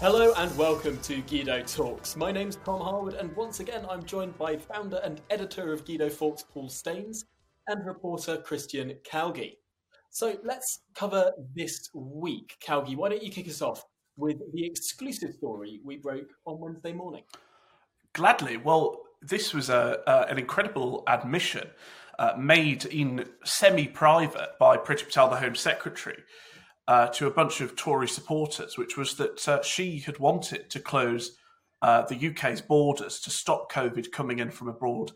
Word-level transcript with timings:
Hello 0.00 0.32
and 0.36 0.56
welcome 0.56 0.96
to 0.98 1.22
Guido 1.22 1.60
Talks. 1.62 2.14
My 2.14 2.30
name's 2.30 2.54
Tom 2.64 2.80
Harwood, 2.80 3.14
and 3.14 3.34
once 3.34 3.58
again 3.58 3.84
I'm 3.90 4.04
joined 4.04 4.38
by 4.38 4.56
founder 4.56 5.00
and 5.02 5.20
editor 5.28 5.72
of 5.72 5.84
Guido 5.84 6.08
Fawkes, 6.08 6.44
Paul 6.44 6.68
Staines, 6.68 7.24
and 7.66 7.84
reporter 7.84 8.36
Christian 8.36 8.94
Calgie. 9.02 9.58
So 10.10 10.38
let's 10.44 10.82
cover 10.94 11.32
this 11.52 11.90
week. 11.92 12.56
Calgie, 12.64 12.94
why 12.94 13.08
don't 13.08 13.24
you 13.24 13.30
kick 13.32 13.48
us 13.48 13.60
off 13.60 13.84
with 14.16 14.36
the 14.52 14.64
exclusive 14.64 15.34
story 15.34 15.80
we 15.82 15.96
broke 15.96 16.30
on 16.46 16.60
Wednesday 16.60 16.92
morning? 16.92 17.24
Gladly. 18.12 18.56
Well, 18.56 19.00
this 19.20 19.52
was 19.52 19.68
a, 19.68 20.08
uh, 20.08 20.26
an 20.30 20.38
incredible 20.38 21.02
admission 21.08 21.70
uh, 22.20 22.34
made 22.38 22.84
in 22.84 23.28
semi-private 23.42 24.60
by 24.60 24.76
Priti 24.76 25.06
Patel, 25.06 25.30
the 25.30 25.36
Home 25.38 25.56
Secretary, 25.56 26.22
uh, 26.88 27.06
to 27.08 27.26
a 27.26 27.30
bunch 27.30 27.60
of 27.60 27.76
Tory 27.76 28.08
supporters, 28.08 28.78
which 28.78 28.96
was 28.96 29.14
that 29.16 29.46
uh, 29.46 29.62
she 29.62 29.98
had 30.00 30.18
wanted 30.18 30.70
to 30.70 30.80
close 30.80 31.36
uh, 31.82 32.02
the 32.02 32.28
UK's 32.28 32.62
borders 32.62 33.20
to 33.20 33.30
stop 33.30 33.70
COVID 33.70 34.10
coming 34.10 34.38
in 34.38 34.50
from 34.50 34.68
abroad 34.68 35.12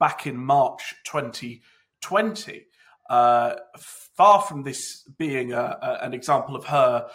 back 0.00 0.26
in 0.26 0.36
March 0.36 0.94
2020. 1.06 2.66
Uh, 3.08 3.54
far 3.78 4.40
from 4.42 4.64
this 4.64 5.08
being 5.16 5.52
a, 5.52 5.78
a, 5.80 5.98
an 6.02 6.14
example 6.14 6.56
of 6.56 6.64
her 6.64 7.06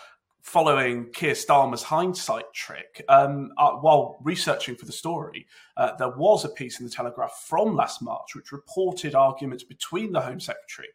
following 0.41 1.11
Keir 1.11 1.33
Starmer's 1.33 1.83
hindsight 1.83 2.45
trick, 2.53 3.03
um, 3.09 3.51
uh, 3.57 3.71
while 3.71 4.17
researching 4.23 4.75
for 4.75 4.85
the 4.85 4.93
story, 4.93 5.45
uh, 5.75 5.95
there 5.97 6.15
was 6.15 6.45
a 6.45 6.49
piece 6.49 6.79
in 6.79 6.85
the 6.85 6.91
Telegraph 6.91 7.43
from 7.45 7.75
last 7.75 8.01
March 8.01 8.33
which 8.33 8.53
reported 8.53 9.13
arguments 9.13 9.65
between 9.65 10.13
the 10.13 10.21
Home 10.21 10.39
Secretary 10.39 10.87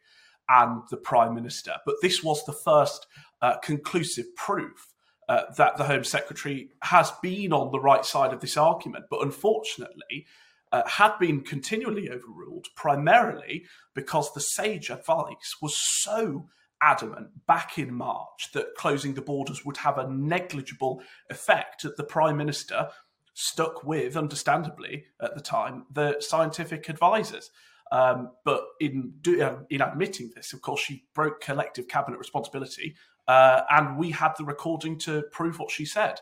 and 0.49 0.83
the 0.89 0.97
Prime 0.97 1.33
Minister. 1.33 1.73
But 1.85 1.95
this 2.01 2.23
was 2.23 2.45
the 2.45 2.53
first 2.53 3.07
uh, 3.41 3.57
conclusive 3.59 4.25
proof 4.35 4.93
uh, 5.27 5.43
that 5.57 5.77
the 5.77 5.85
Home 5.85 6.03
Secretary 6.03 6.69
has 6.83 7.11
been 7.21 7.51
on 7.51 7.71
the 7.71 7.79
right 7.79 8.05
side 8.05 8.33
of 8.33 8.41
this 8.41 8.57
argument. 8.57 9.05
But 9.09 9.23
unfortunately, 9.23 10.27
uh, 10.71 10.83
had 10.87 11.17
been 11.19 11.41
continually 11.41 12.09
overruled, 12.09 12.67
primarily 12.75 13.65
because 13.93 14.33
the 14.33 14.41
sage 14.41 14.89
advice 14.89 15.55
was 15.61 15.75
so 15.77 16.47
adamant 16.81 17.29
back 17.47 17.77
in 17.77 17.93
March 17.93 18.51
that 18.53 18.75
closing 18.75 19.13
the 19.13 19.21
borders 19.21 19.63
would 19.65 19.77
have 19.77 19.97
a 19.97 20.09
negligible 20.09 21.01
effect 21.29 21.83
that 21.83 21.97
the 21.97 22.03
Prime 22.03 22.37
Minister 22.37 22.89
stuck 23.33 23.83
with, 23.83 24.15
understandably 24.15 25.05
at 25.21 25.35
the 25.35 25.41
time, 25.41 25.85
the 25.91 26.17
scientific 26.19 26.89
advisors. 26.89 27.51
Um, 27.91 28.31
but 28.43 28.65
in 28.79 29.13
do, 29.21 29.41
uh, 29.41 29.59
in 29.69 29.81
admitting 29.81 30.31
this, 30.35 30.53
of 30.53 30.61
course, 30.61 30.81
she 30.81 31.03
broke 31.13 31.41
collective 31.41 31.87
cabinet 31.87 32.17
responsibility, 32.17 32.95
uh, 33.27 33.61
and 33.69 33.97
we 33.97 34.11
had 34.11 34.33
the 34.37 34.45
recording 34.45 34.97
to 34.99 35.23
prove 35.31 35.59
what 35.59 35.71
she 35.71 35.85
said. 35.85 36.19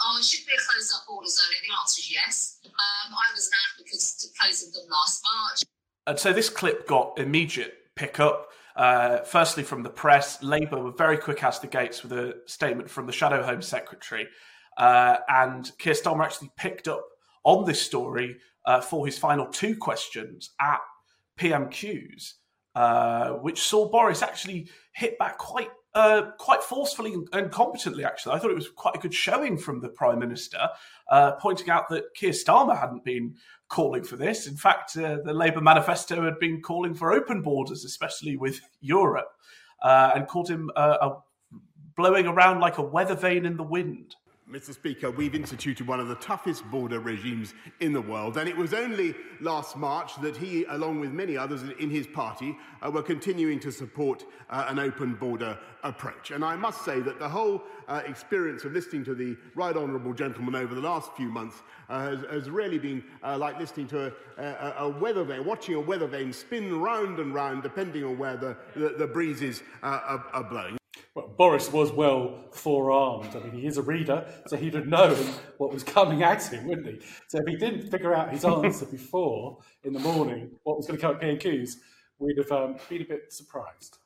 Oh, 0.00 0.16
it 0.18 0.24
should 0.24 0.46
be 0.46 0.52
a 0.52 0.56
close 0.56 0.92
up 0.94 1.04
only. 1.10 1.26
The 1.26 1.80
answer 1.80 2.00
is 2.00 2.12
yes. 2.12 2.58
Um, 2.64 3.12
I 3.12 3.34
was 3.34 3.48
an 3.48 3.52
advocate 3.72 4.00
to 4.20 4.28
closing 4.40 4.72
them 4.72 4.90
last 4.90 5.24
March. 5.24 5.62
And 6.06 6.18
so 6.18 6.32
this 6.32 6.48
clip 6.48 6.86
got 6.86 7.18
immediate 7.18 7.74
pickup. 7.94 8.48
Uh, 8.76 9.18
firstly, 9.20 9.62
from 9.62 9.82
the 9.82 9.90
press, 9.90 10.42
Labour 10.42 10.82
were 10.82 10.92
very 10.92 11.18
quick 11.18 11.44
out 11.44 11.60
the 11.60 11.66
gates 11.66 12.02
with 12.02 12.12
a 12.12 12.36
statement 12.46 12.90
from 12.90 13.06
the 13.06 13.12
Shadow 13.12 13.42
Home 13.42 13.62
Secretary. 13.62 14.26
Uh, 14.76 15.18
and 15.28 15.70
Keir 15.78 15.92
Starmer 15.92 16.24
actually 16.24 16.50
picked 16.56 16.88
up 16.88 17.04
on 17.44 17.64
this 17.64 17.80
story 17.80 18.36
uh, 18.66 18.80
for 18.80 19.06
his 19.06 19.18
final 19.18 19.46
two 19.46 19.76
questions 19.76 20.50
at 20.60 20.80
PMQs, 21.38 22.34
uh, 22.74 23.30
which 23.30 23.60
saw 23.60 23.88
Boris 23.88 24.22
actually 24.22 24.68
hit 24.94 25.18
back 25.18 25.38
quite 25.38 25.70
uh, 25.94 26.32
quite 26.38 26.62
forcefully 26.62 27.14
and 27.32 27.52
competently, 27.52 28.04
actually. 28.04 28.34
I 28.34 28.38
thought 28.40 28.50
it 28.50 28.56
was 28.56 28.68
quite 28.68 28.96
a 28.96 28.98
good 28.98 29.14
showing 29.14 29.56
from 29.56 29.80
the 29.80 29.88
Prime 29.88 30.18
Minister, 30.18 30.68
uh, 31.08 31.32
pointing 31.32 31.70
out 31.70 31.88
that 31.90 32.14
Keir 32.16 32.32
Starmer 32.32 32.78
hadn't 32.78 33.04
been 33.04 33.36
calling 33.68 34.02
for 34.02 34.16
this. 34.16 34.48
In 34.48 34.56
fact, 34.56 34.96
uh, 34.96 35.18
the 35.24 35.32
Labour 35.32 35.60
manifesto 35.60 36.24
had 36.24 36.40
been 36.40 36.60
calling 36.60 36.94
for 36.94 37.12
open 37.12 37.42
borders, 37.42 37.84
especially 37.84 38.36
with 38.36 38.60
Europe, 38.80 39.28
uh, 39.82 40.10
and 40.16 40.26
called 40.26 40.48
him 40.48 40.68
uh, 40.74 41.10
blowing 41.96 42.26
around 42.26 42.60
like 42.60 42.78
a 42.78 42.82
weather 42.82 43.14
vane 43.14 43.46
in 43.46 43.56
the 43.56 43.62
wind. 43.62 44.16
Mr. 44.54 44.72
Speaker, 44.72 45.10
we've 45.10 45.34
instituted 45.34 45.84
one 45.84 45.98
of 45.98 46.06
the 46.06 46.14
toughest 46.14 46.64
border 46.70 47.00
regimes 47.00 47.54
in 47.80 47.92
the 47.92 48.00
world, 48.00 48.36
and 48.36 48.48
it 48.48 48.56
was 48.56 48.72
only 48.72 49.12
last 49.40 49.76
March 49.76 50.14
that 50.22 50.36
he, 50.36 50.64
along 50.66 51.00
with 51.00 51.10
many 51.10 51.36
others 51.36 51.64
in 51.80 51.90
his 51.90 52.06
party, 52.06 52.56
uh, 52.80 52.88
were 52.88 53.02
continuing 53.02 53.58
to 53.58 53.72
support 53.72 54.24
uh, 54.50 54.66
an 54.68 54.78
open 54.78 55.14
border 55.14 55.58
approach. 55.82 56.30
And 56.30 56.44
I 56.44 56.54
must 56.54 56.84
say 56.84 57.00
that 57.00 57.18
the 57.18 57.28
whole 57.28 57.64
uh, 57.88 58.02
experience 58.06 58.62
of 58.62 58.72
listening 58.74 59.04
to 59.06 59.14
the 59.16 59.36
right 59.56 59.76
honourable 59.76 60.12
gentleman 60.12 60.54
over 60.54 60.72
the 60.72 60.80
last 60.80 61.10
few 61.16 61.30
months 61.30 61.64
uh, 61.88 62.10
has, 62.10 62.20
has, 62.30 62.48
really 62.48 62.78
been 62.78 63.02
uh, 63.24 63.36
like 63.36 63.58
listening 63.58 63.88
to 63.88 64.12
a, 64.38 64.44
a, 64.44 64.74
a, 64.84 64.88
weather 64.88 65.24
vane, 65.24 65.44
watching 65.44 65.74
a 65.74 65.80
weather 65.80 66.06
vane 66.06 66.32
spin 66.32 66.80
round 66.80 67.18
and 67.18 67.34
round 67.34 67.64
depending 67.64 68.04
on 68.04 68.16
where 68.16 68.36
the, 68.36 68.56
the, 68.76 68.90
the 68.98 69.06
breezes 69.08 69.64
uh, 69.82 69.98
are, 70.06 70.24
are 70.32 70.44
blowing. 70.44 70.78
Well, 71.14 71.28
Boris 71.28 71.72
was 71.72 71.92
well 71.92 72.48
forearmed. 72.50 73.36
I 73.36 73.38
mean, 73.38 73.52
he 73.52 73.66
is 73.66 73.76
a 73.76 73.82
reader, 73.82 74.26
so 74.48 74.56
he'd 74.56 74.74
have 74.74 74.88
known 74.88 75.16
what 75.58 75.72
was 75.72 75.84
coming 75.84 76.24
at 76.24 76.52
him, 76.52 76.66
wouldn't 76.66 76.88
he? 76.88 77.00
So 77.28 77.38
if 77.38 77.46
he 77.46 77.56
didn't 77.56 77.88
figure 77.88 78.12
out 78.12 78.32
his 78.32 78.44
answer 78.44 78.84
before 78.86 79.58
in 79.84 79.92
the 79.92 80.00
morning, 80.00 80.50
what 80.64 80.76
was 80.76 80.88
going 80.88 80.98
to 80.98 81.06
come 81.06 81.14
at 81.14 81.22
PMQs, 81.22 81.76
we'd 82.18 82.38
have 82.38 82.50
um, 82.50 82.76
been 82.88 83.02
a 83.02 83.04
bit 83.04 83.32
surprised. 83.32 83.98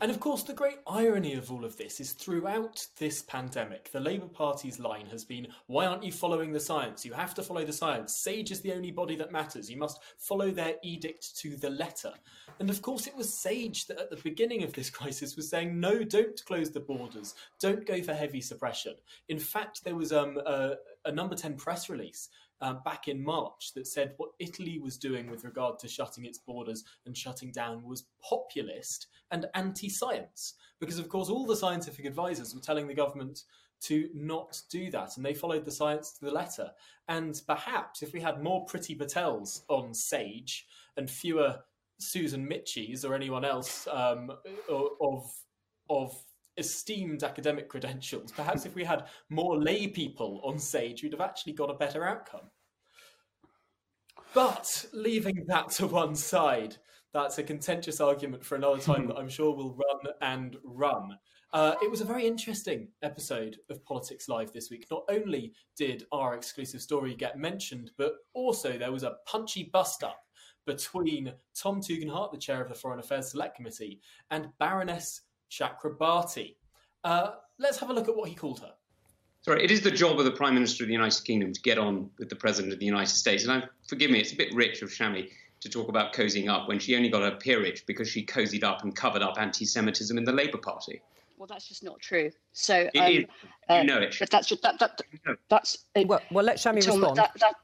And 0.00 0.12
of 0.12 0.20
course, 0.20 0.44
the 0.44 0.52
great 0.52 0.78
irony 0.86 1.34
of 1.34 1.50
all 1.50 1.64
of 1.64 1.76
this 1.76 1.98
is 1.98 2.12
throughout 2.12 2.86
this 2.98 3.20
pandemic, 3.22 3.90
the 3.90 3.98
Labour 3.98 4.28
Party's 4.28 4.78
line 4.78 5.06
has 5.06 5.24
been 5.24 5.48
why 5.66 5.86
aren't 5.86 6.04
you 6.04 6.12
following 6.12 6.52
the 6.52 6.60
science? 6.60 7.04
You 7.04 7.12
have 7.14 7.34
to 7.34 7.42
follow 7.42 7.64
the 7.64 7.72
science. 7.72 8.16
SAGE 8.16 8.52
is 8.52 8.60
the 8.60 8.72
only 8.72 8.92
body 8.92 9.16
that 9.16 9.32
matters. 9.32 9.68
You 9.68 9.76
must 9.76 10.00
follow 10.16 10.52
their 10.52 10.74
edict 10.84 11.36
to 11.38 11.56
the 11.56 11.70
letter. 11.70 12.12
And 12.60 12.70
of 12.70 12.80
course, 12.80 13.08
it 13.08 13.16
was 13.16 13.32
SAGE 13.34 13.86
that 13.88 13.98
at 13.98 14.10
the 14.10 14.16
beginning 14.16 14.62
of 14.62 14.72
this 14.72 14.88
crisis 14.98 15.34
was 15.34 15.50
saying, 15.50 15.80
no, 15.80 16.04
don't 16.04 16.44
close 16.46 16.70
the 16.70 16.78
borders, 16.78 17.34
don't 17.58 17.84
go 17.84 18.00
for 18.00 18.14
heavy 18.14 18.40
suppression. 18.40 18.94
In 19.28 19.40
fact, 19.40 19.82
there 19.82 19.96
was 19.96 20.12
um, 20.12 20.38
a, 20.46 20.76
a 21.06 21.12
number 21.12 21.34
10 21.34 21.56
press 21.56 21.90
release 21.90 22.28
um, 22.60 22.80
back 22.84 23.08
in 23.08 23.22
March 23.22 23.72
that 23.74 23.86
said 23.86 24.14
what 24.16 24.30
Italy 24.38 24.78
was 24.78 24.96
doing 24.96 25.30
with 25.30 25.44
regard 25.44 25.78
to 25.78 25.88
shutting 25.88 26.24
its 26.24 26.38
borders 26.38 26.84
and 27.06 27.16
shutting 27.16 27.52
down 27.52 27.84
was 27.84 28.06
populist 28.22 29.06
and 29.30 29.46
anti 29.54 29.88
science. 29.88 30.54
Because, 30.80 30.98
of 30.98 31.08
course, 31.08 31.28
all 31.28 31.46
the 31.46 31.56
scientific 31.56 32.04
advisors 32.04 32.54
were 32.54 32.60
telling 32.60 32.86
the 32.86 32.94
government 32.94 33.44
to 33.80 34.08
not 34.12 34.60
do 34.70 34.90
that, 34.90 35.16
and 35.16 35.24
they 35.24 35.34
followed 35.34 35.64
the 35.64 35.70
science 35.70 36.12
to 36.12 36.24
the 36.24 36.32
letter. 36.32 36.70
And 37.08 37.40
perhaps 37.46 38.02
if 38.02 38.12
we 38.12 38.20
had 38.20 38.42
more 38.42 38.66
Priti 38.66 38.98
Patels 38.98 39.62
on 39.68 39.94
Sage 39.94 40.66
and 40.96 41.08
fewer 41.08 41.60
Susan 41.98 42.48
Michies 42.48 43.04
or 43.04 43.14
anyone 43.14 43.44
else 43.44 43.86
um, 43.90 44.32
of 44.68 45.32
of 45.90 46.14
esteemed 46.58 47.22
academic 47.22 47.68
credentials. 47.68 48.32
Perhaps 48.32 48.66
if 48.66 48.74
we 48.74 48.84
had 48.84 49.06
more 49.30 49.56
lay 49.56 49.86
people 49.86 50.40
on 50.44 50.58
Sage, 50.58 51.02
we'd 51.02 51.12
have 51.12 51.20
actually 51.20 51.52
got 51.52 51.70
a 51.70 51.74
better 51.74 52.04
outcome. 52.04 52.50
But 54.34 54.86
leaving 54.92 55.44
that 55.46 55.70
to 55.72 55.86
one 55.86 56.14
side, 56.14 56.76
that's 57.14 57.38
a 57.38 57.42
contentious 57.42 58.00
argument 58.00 58.44
for 58.44 58.56
another 58.56 58.80
time 58.80 59.06
that 59.06 59.16
I'm 59.16 59.28
sure 59.28 59.54
will 59.54 59.74
run 59.74 60.14
and 60.20 60.56
run. 60.62 61.18
Uh, 61.54 61.74
it 61.80 61.90
was 61.90 62.02
a 62.02 62.04
very 62.04 62.26
interesting 62.26 62.88
episode 63.02 63.56
of 63.70 63.82
Politics 63.84 64.28
Live 64.28 64.52
this 64.52 64.70
week. 64.70 64.86
Not 64.90 65.04
only 65.08 65.54
did 65.76 66.04
our 66.12 66.34
exclusive 66.34 66.82
story 66.82 67.14
get 67.14 67.38
mentioned, 67.38 67.90
but 67.96 68.16
also 68.34 68.76
there 68.76 68.92
was 68.92 69.02
a 69.02 69.16
punchy 69.26 69.70
bust 69.72 70.04
up 70.04 70.20
between 70.66 71.32
Tom 71.54 71.80
Tugendhat, 71.80 72.30
the 72.30 72.38
chair 72.38 72.60
of 72.60 72.68
the 72.68 72.74
Foreign 72.74 72.98
Affairs 72.98 73.30
Select 73.30 73.56
Committee, 73.56 74.00
and 74.30 74.50
Baroness 74.58 75.22
Chakrabarti. 75.50 76.54
Uh, 77.04 77.32
let's 77.58 77.78
have 77.78 77.90
a 77.90 77.92
look 77.92 78.08
at 78.08 78.16
what 78.16 78.28
he 78.28 78.34
called 78.34 78.60
her. 78.60 78.72
Sorry, 79.40 79.64
it 79.64 79.70
is 79.70 79.80
the 79.80 79.90
job 79.90 80.18
of 80.18 80.24
the 80.24 80.30
Prime 80.32 80.54
Minister 80.54 80.84
of 80.84 80.88
the 80.88 80.92
United 80.92 81.24
Kingdom 81.24 81.52
to 81.52 81.60
get 81.60 81.78
on 81.78 82.10
with 82.18 82.28
the 82.28 82.36
President 82.36 82.72
of 82.72 82.80
the 82.80 82.86
United 82.86 83.14
States. 83.14 83.44
And 83.44 83.52
I, 83.52 83.62
forgive 83.88 84.10
me, 84.10 84.18
it's 84.18 84.32
a 84.32 84.36
bit 84.36 84.52
rich 84.52 84.82
of 84.82 84.90
Shami 84.90 85.30
to 85.60 85.68
talk 85.68 85.88
about 85.88 86.12
cozying 86.12 86.48
up 86.48 86.68
when 86.68 86.78
she 86.78 86.96
only 86.96 87.08
got 87.08 87.22
her 87.22 87.36
peerage 87.36 87.84
because 87.86 88.08
she 88.08 88.24
cozied 88.24 88.64
up 88.64 88.82
and 88.82 88.94
covered 88.94 89.22
up 89.22 89.38
anti 89.38 89.64
Semitism 89.64 90.16
in 90.16 90.24
the 90.24 90.32
Labour 90.32 90.58
Party. 90.58 91.00
Well, 91.36 91.46
that's 91.46 91.68
just 91.68 91.84
not 91.84 92.00
true. 92.00 92.32
So, 92.52 92.90
um, 92.98 93.12
you 93.12 93.26
uh, 93.68 93.84
know 93.84 93.98
it. 93.98 94.16
But 94.18 94.30
that's 94.30 94.48
just, 94.48 94.62
that, 94.62 94.78
that, 94.80 95.00
that's 95.48 95.84
uh, 95.94 96.02
well, 96.04 96.20
well. 96.32 96.44
Let 96.44 96.56
Shami 96.56 96.84
Tom, 96.84 96.96
respond. 96.96 97.16
That, 97.16 97.30
that, 97.38 97.54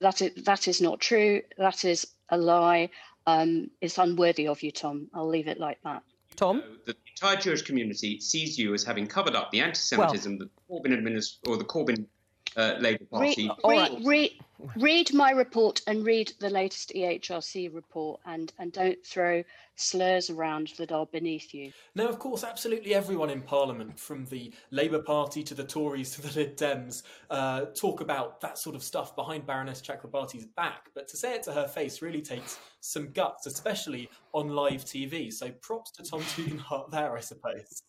that 0.00 0.22
is 0.22 0.44
that 0.44 0.68
is 0.68 0.80
not 0.80 1.00
true. 1.00 1.42
That 1.58 1.84
is 1.84 2.06
a 2.28 2.38
lie. 2.38 2.90
Um, 3.26 3.70
it's 3.80 3.98
unworthy 3.98 4.46
of 4.46 4.62
you, 4.62 4.70
Tom. 4.70 5.08
I'll 5.12 5.28
leave 5.28 5.48
it 5.48 5.58
like 5.58 5.78
that. 5.82 6.02
Tom? 6.38 6.62
the 6.86 6.94
entire 7.16 7.36
Jewish 7.36 7.62
community 7.62 8.20
sees 8.20 8.58
you 8.58 8.72
as 8.72 8.84
having 8.84 9.06
covered 9.06 9.34
up 9.34 9.50
the 9.50 9.60
anti-Semitism 9.60 10.38
well, 10.38 10.48
that 10.48 10.90
Corbyn 10.90 10.96
administ- 10.96 11.38
or 11.46 11.56
the 11.56 11.64
Corbyn 11.64 12.06
uh, 12.56 12.74
Labour 12.78 13.04
Party. 13.04 13.50
Read, 13.64 13.90
read, 13.90 14.06
read, 14.06 14.32
read, 14.76 15.14
my 15.14 15.30
report 15.30 15.80
and 15.86 16.04
read 16.04 16.32
the 16.40 16.50
latest 16.50 16.92
EHRC 16.94 17.74
report 17.74 18.20
and, 18.26 18.52
and 18.58 18.72
don't 18.72 18.98
throw 19.04 19.42
slurs 19.76 20.30
around 20.30 20.72
that 20.78 20.90
are 20.90 21.06
beneath 21.06 21.54
you. 21.54 21.72
Now, 21.94 22.08
of 22.08 22.18
course, 22.18 22.44
absolutely 22.44 22.94
everyone 22.94 23.30
in 23.30 23.42
Parliament, 23.42 23.98
from 23.98 24.24
the 24.26 24.52
Labour 24.70 25.00
Party 25.00 25.42
to 25.44 25.54
the 25.54 25.64
Tories 25.64 26.10
to 26.12 26.22
the 26.22 26.38
Lib 26.38 26.56
Dems, 26.56 27.02
uh, 27.30 27.66
talk 27.76 28.00
about 28.00 28.40
that 28.40 28.58
sort 28.58 28.74
of 28.74 28.82
stuff 28.82 29.14
behind 29.14 29.46
Baroness 29.46 29.80
Chakrabarti's 29.80 30.46
back. 30.46 30.90
But 30.94 31.08
to 31.08 31.16
say 31.16 31.34
it 31.34 31.42
to 31.44 31.52
her 31.52 31.68
face 31.68 32.02
really 32.02 32.22
takes 32.22 32.58
some 32.80 33.12
guts, 33.12 33.46
especially 33.46 34.08
on 34.32 34.48
live 34.48 34.84
TV. 34.84 35.32
So 35.32 35.50
props 35.62 35.92
to 35.92 36.02
Tom 36.02 36.20
Tugendhat 36.22 36.90
there, 36.90 37.16
I 37.16 37.20
suppose 37.20 37.82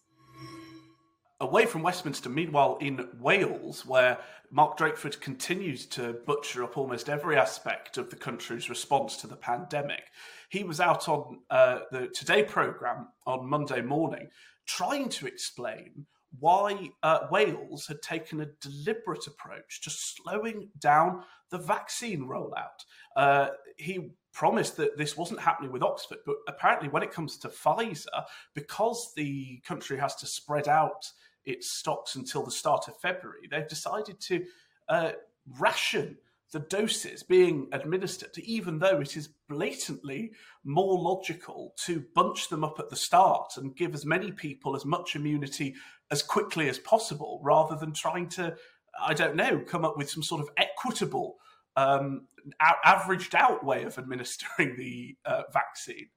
away 1.42 1.66
from 1.66 1.84
Westminster, 1.84 2.30
meanwhile, 2.30 2.78
in 2.82 3.08
Wales, 3.20 3.86
where 3.86 4.18
Mark 4.52 4.78
Drakeford 4.78 5.20
continues 5.22 5.86
to 5.88 6.14
butcher 6.26 6.64
up 6.64 6.78
almost 6.78 7.10
every 7.10 7.38
aspect 7.38 7.98
of 7.98 8.10
the 8.10 8.16
country's 8.16 8.70
response 8.70 9.18
to 9.18 9.28
the 9.28 9.36
pandemic, 9.36 10.04
he 10.50 10.64
was 10.64 10.80
out 10.80 11.08
on 11.08 11.40
uh, 11.50 11.80
the 11.92 12.08
Today 12.08 12.44
programme 12.44 13.08
on 13.26 13.50
Monday 13.50 13.82
morning 13.82 14.30
trying 14.66 15.10
to 15.10 15.28
explain 15.28 16.06
why 16.40 16.90
uh, 17.02 17.22
Wales 17.32 17.88
had 17.88 18.02
taken 18.02 18.42
a 18.42 18.48
deliberate 18.62 19.26
approach 19.26 19.82
to 19.82 19.90
slowing 19.90 20.70
down 20.80 21.24
the 21.50 21.58
vaccine 21.58 22.28
rollout. 22.28 22.86
Uh, 23.16 23.50
he 23.78 24.12
promised 24.32 24.78
that 24.78 24.98
this 24.98 25.18
wasn't 25.18 25.40
happening 25.40 25.72
with 25.72 25.82
Oxford, 25.82 26.20
but 26.26 26.36
apparently, 26.48 26.90
when 26.90 27.02
it 27.02 27.12
comes 27.12 27.38
to 27.38 27.50
Pfizer, 27.50 28.24
because 28.54 29.12
the 29.16 29.60
country 29.66 29.98
has 29.98 30.16
to 30.18 30.28
spread 30.28 30.68
out 30.68 31.12
its 31.46 31.72
stocks 31.72 32.16
until 32.16 32.44
the 32.44 32.52
start 32.52 32.88
of 32.88 32.98
February, 32.98 33.48
they've 33.50 33.68
decided 33.68 34.20
to 34.20 34.46
uh, 34.88 35.12
ration 35.60 36.18
the 36.52 36.60
doses 36.60 37.22
being 37.22 37.68
administered, 37.72 38.36
even 38.40 38.80
though 38.80 39.00
it 39.00 39.16
is 39.16 39.30
blatantly 39.48 40.32
more 40.64 40.98
logical 41.00 41.74
to 41.78 42.04
bunch 42.16 42.50
them 42.50 42.64
up 42.64 42.80
at 42.80 42.90
the 42.90 42.96
start 42.96 43.54
and 43.58 43.76
give 43.76 43.94
as 43.94 44.06
many 44.06 44.32
people 44.32 44.76
as 44.76 44.84
much 44.84 45.16
immunity 45.16 45.76
as 46.10 46.24
quickly 46.24 46.68
as 46.68 46.80
possible, 46.80 47.40
rather 47.44 47.76
than 47.76 47.94
trying 47.94 48.28
to, 48.28 48.56
I 49.00 49.14
don't 49.14 49.36
know, 49.36 49.60
come 49.60 49.86
up 49.86 49.96
with 49.96 50.10
some 50.10 50.24
sort 50.24 50.42
of 50.42 50.50
equitable, 50.58 51.36
um, 51.76 52.26
a- 52.60 52.88
averaged 52.88 53.36
out 53.36 53.64
way 53.64 53.84
of 53.84 54.00
administering 54.00 54.76
the 54.76 55.16
uh, 55.26 55.44
vaccine. 55.54 56.10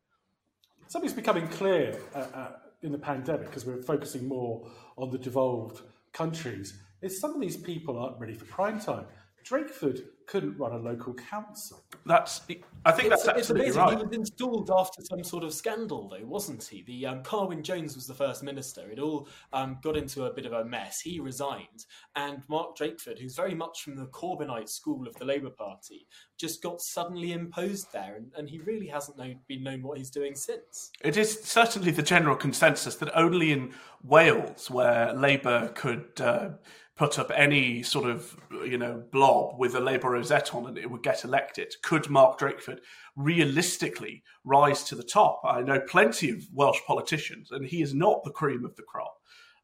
Something's 0.88 1.12
becoming 1.12 1.46
clear 1.48 1.98
uh, 2.14 2.18
uh 2.34 2.52
in 2.82 2.92
the 2.92 2.98
pandemic, 2.98 3.46
because 3.46 3.64
we're 3.64 3.82
focusing 3.82 4.26
more 4.26 4.66
on 4.96 5.10
the 5.10 5.18
devolved 5.18 5.82
countries, 6.12 6.78
is 7.00 7.20
some 7.20 7.34
of 7.34 7.40
these 7.40 7.56
people 7.56 7.98
aren't 7.98 8.18
ready 8.18 8.34
for 8.34 8.44
prime 8.46 8.80
time. 8.80 9.06
Drakeford 9.44 10.00
couldn't 10.32 10.56
run 10.56 10.72
a 10.72 10.78
local 10.78 11.12
council. 11.12 11.84
That's, 12.06 12.40
I 12.86 12.92
think 12.92 13.12
it's, 13.12 13.24
that's 13.24 13.36
absolutely 13.36 13.68
it's 13.68 13.76
right. 13.76 13.98
He 13.98 14.02
was 14.02 14.16
installed 14.16 14.70
after 14.74 15.02
some 15.02 15.22
sort 15.22 15.44
of 15.44 15.52
scandal, 15.52 16.08
though, 16.08 16.24
wasn't 16.24 16.64
he? 16.64 16.82
The 16.84 17.04
um, 17.04 17.22
Carwyn 17.22 17.62
Jones 17.62 17.94
was 17.94 18.06
the 18.06 18.14
first 18.14 18.42
minister. 18.42 18.90
It 18.90 18.98
all 18.98 19.28
um, 19.52 19.76
got 19.82 19.94
into 19.94 20.24
a 20.24 20.32
bit 20.32 20.46
of 20.46 20.54
a 20.54 20.64
mess. 20.64 21.00
He 21.00 21.20
resigned, 21.20 21.84
and 22.16 22.42
Mark 22.48 22.78
Drakeford, 22.78 23.18
who's 23.18 23.36
very 23.36 23.54
much 23.54 23.82
from 23.82 23.94
the 23.94 24.06
Corbynite 24.06 24.70
school 24.70 25.06
of 25.06 25.14
the 25.16 25.26
Labour 25.26 25.50
Party, 25.50 26.06
just 26.38 26.62
got 26.62 26.80
suddenly 26.80 27.32
imposed 27.32 27.92
there, 27.92 28.16
and, 28.16 28.32
and 28.34 28.48
he 28.48 28.58
really 28.60 28.86
hasn't 28.86 29.18
known, 29.18 29.38
been 29.48 29.62
known 29.62 29.82
what 29.82 29.98
he's 29.98 30.10
doing 30.10 30.34
since. 30.34 30.92
It 31.04 31.18
is 31.18 31.42
certainly 31.42 31.90
the 31.90 32.02
general 32.02 32.36
consensus 32.36 32.94
that 32.96 33.14
only 33.14 33.52
in 33.52 33.74
Wales, 34.02 34.70
where 34.70 35.12
Labour 35.12 35.72
could. 35.74 36.18
Uh, 36.18 36.52
put 36.96 37.18
up 37.18 37.30
any 37.34 37.82
sort 37.82 38.08
of 38.08 38.36
you 38.64 38.78
know 38.78 39.02
blob 39.12 39.58
with 39.58 39.74
a 39.74 39.80
Labour 39.80 40.10
rosette 40.10 40.54
on 40.54 40.66
and 40.66 40.78
it 40.78 40.90
would 40.90 41.02
get 41.02 41.24
elected. 41.24 41.74
Could 41.82 42.10
Mark 42.10 42.38
Drakeford 42.38 42.78
realistically 43.16 44.22
rise 44.44 44.84
to 44.84 44.94
the 44.94 45.02
top? 45.02 45.40
I 45.44 45.62
know 45.62 45.80
plenty 45.80 46.30
of 46.30 46.42
Welsh 46.52 46.80
politicians, 46.86 47.50
and 47.50 47.64
he 47.64 47.82
is 47.82 47.94
not 47.94 48.24
the 48.24 48.30
cream 48.30 48.64
of 48.64 48.76
the 48.76 48.82
crop. 48.82 49.14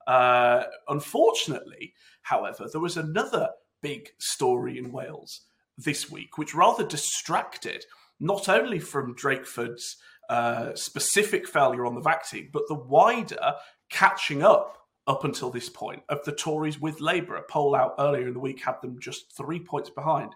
Uh, 0.07 0.65
unfortunately, 0.89 1.93
however, 2.23 2.67
there 2.71 2.81
was 2.81 2.97
another 2.97 3.51
big 3.83 4.09
story 4.19 4.79
in 4.79 4.91
Wales 4.91 5.43
this 5.77 6.11
week, 6.11 6.39
which 6.39 6.55
rather 6.55 6.85
distracted 6.85 7.85
not 8.19 8.49
only 8.49 8.79
from 8.79 9.15
Drakeford's 9.15 9.97
uh, 10.29 10.75
specific 10.75 11.47
failure 11.47 11.87
on 11.87 11.95
the 11.95 12.01
vaccine, 12.01 12.49
but 12.53 12.65
the 12.69 12.75
wider 12.75 13.55
catching 13.91 14.43
up 14.43 14.77
up 15.09 15.25
until 15.25 15.51
this 15.51 15.71
point 15.71 16.03
of 16.11 16.23
the 16.25 16.33
Tories 16.33 16.79
with 16.79 17.01
Labour. 17.01 17.37
A 17.37 17.43
poll 17.43 17.75
out 17.75 17.95
earlier 17.99 18.29
in 18.29 18.35
the 18.35 18.41
week 18.41 18.63
had 18.63 18.81
them 18.83 19.01
just 19.01 19.35
three 19.37 19.59
points 19.59 19.91
behind. 19.91 20.35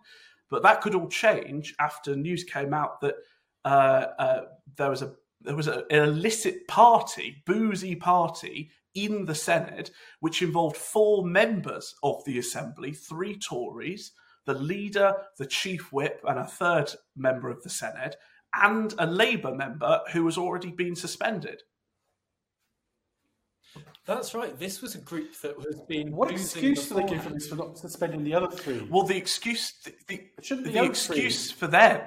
But 0.50 0.62
that 0.64 0.80
could 0.80 0.94
all 0.94 1.08
change 1.08 1.74
after 1.78 2.16
news 2.16 2.42
came 2.42 2.74
out 2.74 3.00
that 3.02 3.14
uh, 3.64 4.06
uh, 4.19 4.40
there 4.76 4.90
was 4.90 5.02
a 5.02 5.12
there 5.42 5.56
was 5.56 5.66
a, 5.66 5.84
an 5.90 6.08
illicit 6.08 6.69
party, 6.69 7.42
boozy 7.46 7.96
party 7.96 8.70
in 8.94 9.24
the 9.24 9.32
Senedd, 9.32 9.90
which 10.20 10.40
involved 10.40 10.76
four 10.76 11.26
members 11.26 11.94
of 12.02 12.25
the 12.25 12.38
Assembly, 12.38 12.92
three 12.92 13.36
Tories, 13.38 14.12
the 14.46 14.54
leader, 14.54 15.14
the 15.38 15.46
chief 15.46 15.92
whip, 15.92 16.22
and 16.28 16.38
a 16.38 16.46
third 16.46 16.92
member 17.16 17.50
of 17.50 17.62
the 17.62 17.68
Senedd, 17.68 18.14
and 18.54 18.94
a 18.98 19.06
Labour 19.06 19.54
member 19.54 20.00
who 20.12 20.25
has 20.26 20.38
already 20.38 20.70
been 20.70 20.94
suspended. 20.94 21.62
That's 24.04 24.34
right. 24.34 24.58
This 24.58 24.82
was 24.82 24.94
a 24.94 24.98
group 24.98 25.40
that 25.42 25.56
was 25.56 25.80
being. 25.88 26.14
What 26.14 26.30
excuse 26.30 26.88
do 26.88 26.96
they 26.96 27.04
give 27.04 27.22
for 27.22 27.30
this 27.30 27.48
for 27.48 27.56
not 27.56 27.78
suspending 27.78 28.24
the 28.24 28.34
other 28.34 28.48
three? 28.48 28.86
Well, 28.90 29.04
the 29.04 29.16
excuse 29.16 29.74
the, 29.84 29.94
the, 30.08 30.22
the, 30.48 30.70
the 30.70 30.84
excuse 30.84 31.50
for 31.50 31.69
them 31.69 32.00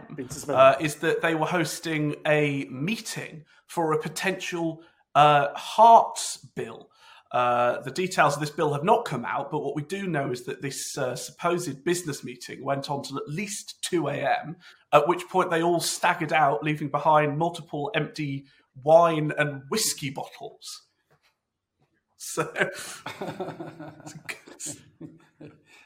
uh, 0.49 0.75
is 0.79 0.95
that 0.97 1.21
they 1.21 1.35
were 1.35 1.45
hosting 1.45 2.15
a 2.27 2.65
meeting 2.65 3.45
for 3.67 3.93
a 3.93 3.99
potential 3.99 4.81
uh, 5.15 5.53
Herts 5.55 6.45
bill. 6.55 6.89
Uh, 7.31 7.81
the 7.81 7.91
details 7.91 8.35
of 8.35 8.39
this 8.39 8.49
bill 8.49 8.71
have 8.73 8.83
not 8.83 9.03
come 9.03 9.25
out, 9.25 9.51
but 9.51 9.59
what 9.59 9.75
we 9.75 9.81
do 9.81 10.07
know 10.07 10.31
is 10.31 10.43
that 10.43 10.61
this 10.61 10.97
uh, 10.97 11.15
supposed 11.15 11.83
business 11.83 12.23
meeting 12.23 12.63
went 12.63 12.89
on 12.89 13.03
till 13.03 13.17
at 13.17 13.27
least 13.27 13.81
2 13.89 14.07
a.m., 14.09 14.55
at 14.93 15.07
which 15.07 15.27
point 15.27 15.49
they 15.49 15.63
all 15.63 15.79
staggered 15.79 16.31
out, 16.31 16.63
leaving 16.63 16.87
behind 16.87 17.37
multiple 17.37 17.91
empty 17.95 18.45
wine 18.83 19.33
and 19.37 19.63
whiskey 19.69 20.09
bottles. 20.09 20.83
So 22.17 22.51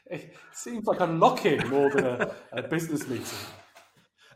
it 0.06 0.34
seems 0.52 0.86
like 0.86 1.00
a 1.00 1.06
lock-in 1.06 1.68
more 1.68 1.90
than 1.90 2.04
a, 2.04 2.34
a 2.52 2.62
business 2.62 3.06
meeting. 3.08 3.38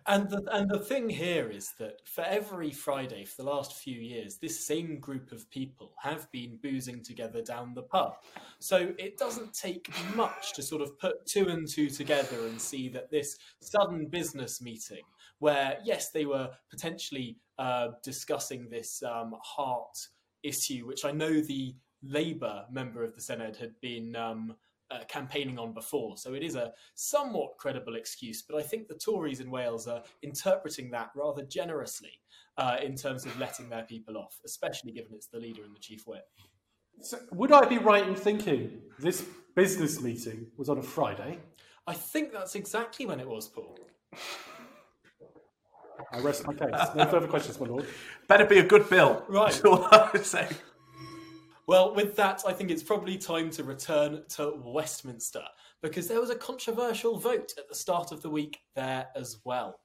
And 0.06 0.28
the, 0.28 0.42
and 0.52 0.70
the 0.70 0.80
thing 0.80 1.08
here 1.08 1.50
is 1.50 1.72
that 1.78 2.06
for 2.06 2.22
every 2.24 2.70
Friday 2.70 3.24
for 3.24 3.42
the 3.42 3.48
last 3.48 3.76
few 3.76 3.98
years, 3.98 4.36
this 4.36 4.66
same 4.66 5.00
group 5.00 5.32
of 5.32 5.48
people 5.50 5.94
have 6.02 6.30
been 6.30 6.58
boozing 6.62 7.02
together 7.02 7.40
down 7.40 7.72
the 7.72 7.84
pub. 7.84 8.16
So 8.58 8.92
it 8.98 9.16
doesn't 9.16 9.54
take 9.54 9.90
much 10.14 10.52
to 10.54 10.62
sort 10.62 10.82
of 10.82 10.98
put 10.98 11.24
two 11.24 11.48
and 11.48 11.66
two 11.66 11.88
together 11.88 12.46
and 12.46 12.60
see 12.60 12.90
that 12.90 13.10
this 13.10 13.38
sudden 13.60 14.08
business 14.08 14.60
meeting, 14.60 15.04
where 15.38 15.78
yes, 15.84 16.10
they 16.10 16.26
were 16.26 16.50
potentially 16.68 17.38
uh, 17.58 17.88
discussing 18.02 18.68
this 18.68 19.02
um, 19.02 19.34
heart 19.42 19.96
issue, 20.44 20.86
which 20.86 21.04
I 21.04 21.10
know 21.10 21.40
the 21.40 21.74
Labour 22.02 22.66
member 22.70 23.02
of 23.02 23.14
the 23.14 23.20
Senedd 23.20 23.56
had 23.56 23.80
been 23.80 24.14
um, 24.14 24.54
uh, 24.90 25.04
campaigning 25.08 25.58
on 25.58 25.72
before. 25.72 26.16
So 26.16 26.34
it 26.34 26.42
is 26.42 26.54
a 26.54 26.72
somewhat 26.94 27.56
credible 27.58 27.96
excuse, 27.96 28.42
but 28.42 28.56
I 28.56 28.62
think 28.62 28.86
the 28.86 28.94
Tories 28.94 29.40
in 29.40 29.50
Wales 29.50 29.88
are 29.88 30.02
interpreting 30.22 30.90
that 30.90 31.10
rather 31.16 31.42
generously 31.42 32.12
uh, 32.58 32.76
in 32.82 32.94
terms 32.94 33.24
of 33.24 33.38
letting 33.38 33.68
their 33.68 33.84
people 33.84 34.16
off, 34.16 34.38
especially 34.44 34.92
given 34.92 35.12
it's 35.14 35.26
the 35.26 35.38
leader 35.38 35.64
and 35.64 35.74
the 35.74 35.80
chief 35.80 36.06
whip. 36.06 36.26
So 37.00 37.18
would 37.32 37.50
I 37.50 37.66
be 37.66 37.78
right 37.78 38.06
in 38.06 38.14
thinking 38.14 38.82
this 38.98 39.26
business 39.56 40.00
meeting 40.00 40.46
was 40.56 40.68
on 40.68 40.78
a 40.78 40.82
Friday? 40.82 41.38
I 41.86 41.94
think 41.94 42.32
that's 42.32 42.54
exactly 42.54 43.06
when 43.06 43.20
it 43.20 43.28
was, 43.28 43.48
Paul. 43.48 43.78
I 46.12 46.20
rest 46.20 46.46
my 46.46 46.54
case. 46.54 46.70
No 46.94 47.06
further 47.06 47.26
questions, 47.26 47.58
my 47.60 47.66
lord. 47.66 47.86
Better 48.28 48.44
be 48.44 48.58
a 48.58 48.62
good 48.62 48.88
bill. 48.88 49.24
Right. 49.28 49.52
That's 49.52 49.64
all 49.64 49.84
I 49.90 50.10
would 50.12 50.26
say. 50.26 50.48
Well, 51.66 51.94
with 51.94 52.14
that, 52.16 52.42
I 52.46 52.52
think 52.52 52.70
it's 52.70 52.82
probably 52.82 53.16
time 53.16 53.50
to 53.52 53.64
return 53.64 54.22
to 54.30 54.54
Westminster 54.62 55.44
because 55.82 56.08
there 56.08 56.20
was 56.20 56.30
a 56.30 56.36
controversial 56.36 57.18
vote 57.18 57.52
at 57.56 57.68
the 57.68 57.74
start 57.74 58.12
of 58.12 58.20
the 58.22 58.28
week 58.30 58.58
there 58.74 59.06
as 59.16 59.38
well. 59.44 59.80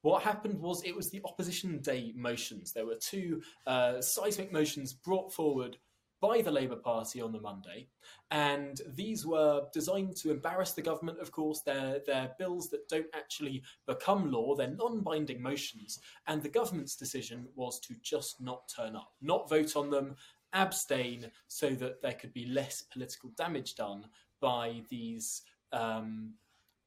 What 0.00 0.22
happened 0.22 0.60
was 0.60 0.82
it 0.82 0.96
was 0.96 1.10
the 1.10 1.22
opposition 1.24 1.78
day 1.80 2.12
motions. 2.14 2.72
There 2.72 2.86
were 2.86 2.98
two 3.00 3.42
uh, 3.66 4.00
seismic 4.00 4.52
motions 4.52 4.92
brought 4.92 5.32
forward 5.32 5.78
by 6.26 6.40
the 6.40 6.50
Labour 6.50 6.76
Party 6.76 7.20
on 7.20 7.32
the 7.32 7.40
Monday, 7.40 7.86
and 8.30 8.80
these 8.94 9.26
were 9.26 9.66
designed 9.74 10.16
to 10.16 10.30
embarrass 10.30 10.72
the 10.72 10.80
government. 10.80 11.18
Of 11.18 11.30
course, 11.30 11.60
they're, 11.60 12.00
they're 12.06 12.32
bills 12.38 12.70
that 12.70 12.88
don't 12.88 13.14
actually 13.14 13.62
become 13.86 14.32
law, 14.32 14.54
they're 14.54 14.68
non 14.68 15.00
binding 15.00 15.42
motions, 15.42 16.00
and 16.26 16.42
the 16.42 16.48
government's 16.48 16.96
decision 16.96 17.46
was 17.54 17.78
to 17.80 17.94
just 18.02 18.40
not 18.40 18.72
turn 18.74 18.96
up, 18.96 19.12
not 19.20 19.50
vote 19.50 19.76
on 19.76 19.90
them, 19.90 20.16
abstain 20.54 21.30
so 21.46 21.70
that 21.70 22.00
there 22.00 22.14
could 22.14 22.32
be 22.32 22.46
less 22.46 22.80
political 22.80 23.30
damage 23.36 23.74
done 23.74 24.06
by 24.40 24.80
these 24.88 25.42
um, 25.72 26.32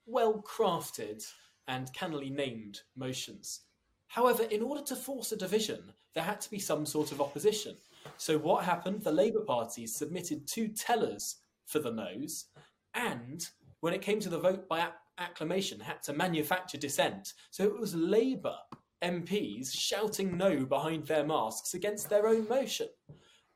well 0.08 0.42
crafted 0.42 1.24
and 1.68 1.94
cannily 1.94 2.32
named 2.32 2.82
motions. 2.96 3.62
However, 4.08 4.44
in 4.44 4.64
order 4.64 4.82
to 4.86 4.96
force 4.96 5.32
a 5.32 5.38
division, 5.38 5.94
there 6.16 6.24
had 6.24 6.42
to 6.42 6.50
be 6.50 6.60
some 6.60 6.88
sort 6.88 7.12
of 7.12 7.22
opposition. 7.22 7.76
So, 8.18 8.38
what 8.38 8.64
happened? 8.64 9.04
The 9.04 9.12
Labour 9.12 9.42
Party 9.42 9.88
submitted 9.88 10.48
two 10.48 10.70
tellers 10.70 11.38
for 11.66 11.80
the 11.80 11.92
noes, 11.92 12.46
and 12.94 13.48
when 13.82 13.94
it 13.94 14.02
came 14.02 14.20
to 14.22 14.30
the 14.30 14.40
vote 14.40 14.68
by 14.68 14.88
acclamation, 15.18 15.80
had 15.80 16.02
to 16.04 16.14
manufacture 16.14 16.78
dissent. 16.78 17.34
So, 17.52 17.64
it 17.66 17.80
was 17.80 17.96
Labour 17.96 18.56
MPs 19.04 19.74
shouting 19.74 20.38
no 20.38 20.66
behind 20.66 21.06
their 21.06 21.26
masks 21.26 21.74
against 21.74 22.10
their 22.10 22.28
own 22.28 22.48
motion. 22.48 22.88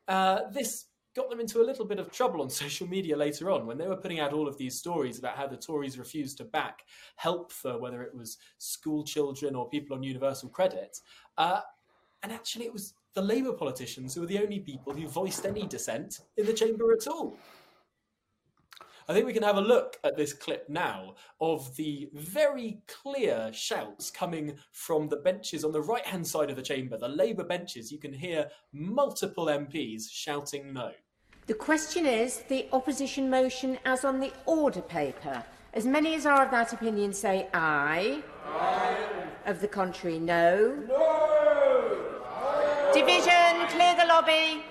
Uh, 0.08 0.40
this 0.52 0.86
got 1.14 1.28
them 1.28 1.40
into 1.40 1.60
a 1.60 1.64
little 1.64 1.84
bit 1.84 1.98
of 1.98 2.10
trouble 2.10 2.40
on 2.40 2.50
social 2.64 2.86
media 2.86 3.16
later 3.16 3.50
on 3.50 3.66
when 3.66 3.78
they 3.78 3.88
were 3.88 3.96
putting 3.96 4.20
out 4.20 4.32
all 4.32 4.48
of 4.48 4.56
these 4.56 4.78
stories 4.78 5.18
about 5.18 5.36
how 5.36 5.46
the 5.46 5.56
Tories 5.56 5.98
refused 5.98 6.38
to 6.38 6.44
back 6.44 6.80
help 7.16 7.52
for 7.52 7.78
whether 7.78 8.02
it 8.02 8.14
was 8.14 8.38
school 8.58 9.04
children 9.04 9.54
or 9.54 9.68
people 9.68 9.96
on 9.96 10.02
universal 10.02 10.48
credit. 10.48 10.98
Uh, 11.36 11.60
and 12.22 12.32
actually, 12.32 12.64
it 12.64 12.72
was 12.72 12.94
the 13.14 13.22
Labour 13.22 13.52
politicians 13.52 14.14
who 14.14 14.22
were 14.22 14.26
the 14.26 14.38
only 14.38 14.60
people 14.60 14.92
who 14.92 15.06
voiced 15.08 15.44
any 15.44 15.66
dissent 15.66 16.20
in 16.36 16.46
the 16.46 16.52
chamber 16.52 16.92
at 16.92 17.06
all. 17.06 17.36
I 19.08 19.12
think 19.12 19.26
we 19.26 19.32
can 19.32 19.42
have 19.42 19.56
a 19.56 19.60
look 19.60 19.98
at 20.04 20.16
this 20.16 20.32
clip 20.32 20.68
now 20.68 21.14
of 21.40 21.74
the 21.76 22.08
very 22.14 22.80
clear 22.86 23.50
shouts 23.52 24.10
coming 24.10 24.56
from 24.70 25.08
the 25.08 25.16
benches 25.16 25.64
on 25.64 25.72
the 25.72 25.82
right 25.82 26.06
hand 26.06 26.26
side 26.26 26.50
of 26.50 26.56
the 26.56 26.62
chamber, 26.62 26.96
the 26.96 27.08
Labour 27.08 27.44
benches. 27.44 27.90
You 27.90 27.98
can 27.98 28.12
hear 28.12 28.48
multiple 28.72 29.46
MPs 29.46 30.10
shouting 30.10 30.72
no. 30.72 30.92
The 31.48 31.54
question 31.54 32.06
is 32.06 32.44
the 32.48 32.68
opposition 32.72 33.28
motion 33.28 33.78
as 33.84 34.04
on 34.04 34.20
the 34.20 34.32
order 34.46 34.82
paper. 34.82 35.44
As 35.74 35.84
many 35.84 36.14
as 36.14 36.24
are 36.24 36.44
of 36.44 36.50
that 36.52 36.72
opinion 36.72 37.12
say 37.12 37.48
aye. 37.52 38.22
Aye. 38.46 38.96
Of 39.46 39.60
the 39.60 39.68
contrary, 39.68 40.20
no. 40.20 40.76
No! 40.86 41.21
Division, 42.92 43.66
clear 43.68 43.96
the 43.96 44.04
lobby. 44.06 44.62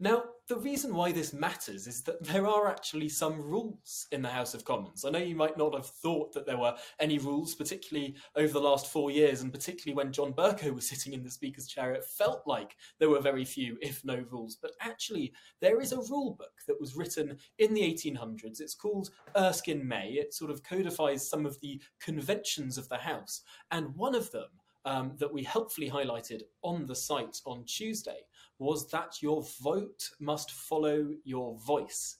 Now, 0.00 0.24
the 0.48 0.56
reason 0.56 0.92
why 0.92 1.12
this 1.12 1.32
matters 1.32 1.86
is 1.86 2.02
that 2.02 2.24
there 2.24 2.44
are 2.44 2.66
actually 2.66 3.08
some 3.08 3.40
rules 3.40 4.08
in 4.10 4.20
the 4.20 4.28
House 4.28 4.52
of 4.52 4.64
Commons. 4.64 5.04
I 5.04 5.10
know 5.10 5.20
you 5.20 5.36
might 5.36 5.56
not 5.56 5.74
have 5.74 5.86
thought 5.86 6.32
that 6.32 6.44
there 6.44 6.58
were 6.58 6.74
any 6.98 7.18
rules, 7.18 7.54
particularly 7.54 8.16
over 8.34 8.52
the 8.52 8.60
last 8.60 8.88
four 8.88 9.12
years, 9.12 9.42
and 9.42 9.52
particularly 9.52 9.94
when 9.94 10.12
John 10.12 10.32
Bercow 10.32 10.74
was 10.74 10.88
sitting 10.88 11.12
in 11.12 11.22
the 11.22 11.30
Speaker's 11.30 11.68
chair, 11.68 11.92
it 11.92 12.04
felt 12.04 12.42
like 12.46 12.74
there 12.98 13.10
were 13.10 13.20
very 13.20 13.44
few, 13.44 13.78
if 13.80 14.04
no 14.04 14.24
rules. 14.28 14.56
But 14.60 14.72
actually, 14.80 15.32
there 15.60 15.80
is 15.80 15.92
a 15.92 16.00
rule 16.00 16.34
book 16.36 16.54
that 16.66 16.80
was 16.80 16.96
written 16.96 17.36
in 17.58 17.74
the 17.74 17.82
1800s. 17.82 18.60
It's 18.60 18.74
called 18.74 19.10
Erskine 19.36 19.86
May. 19.86 20.14
It 20.14 20.34
sort 20.34 20.50
of 20.50 20.64
codifies 20.64 21.30
some 21.30 21.46
of 21.46 21.60
the 21.60 21.80
conventions 22.00 22.76
of 22.76 22.88
the 22.88 22.98
House. 22.98 23.42
And 23.70 23.94
one 23.94 24.16
of 24.16 24.32
them 24.32 24.48
um, 24.88 25.12
that 25.18 25.32
we 25.32 25.42
helpfully 25.42 25.90
highlighted 25.90 26.40
on 26.62 26.86
the 26.86 26.96
site 26.96 27.40
on 27.44 27.62
Tuesday 27.64 28.20
was 28.58 28.90
that 28.90 29.20
your 29.20 29.44
vote 29.60 30.08
must 30.18 30.50
follow 30.50 31.10
your 31.24 31.58
voice. 31.58 32.16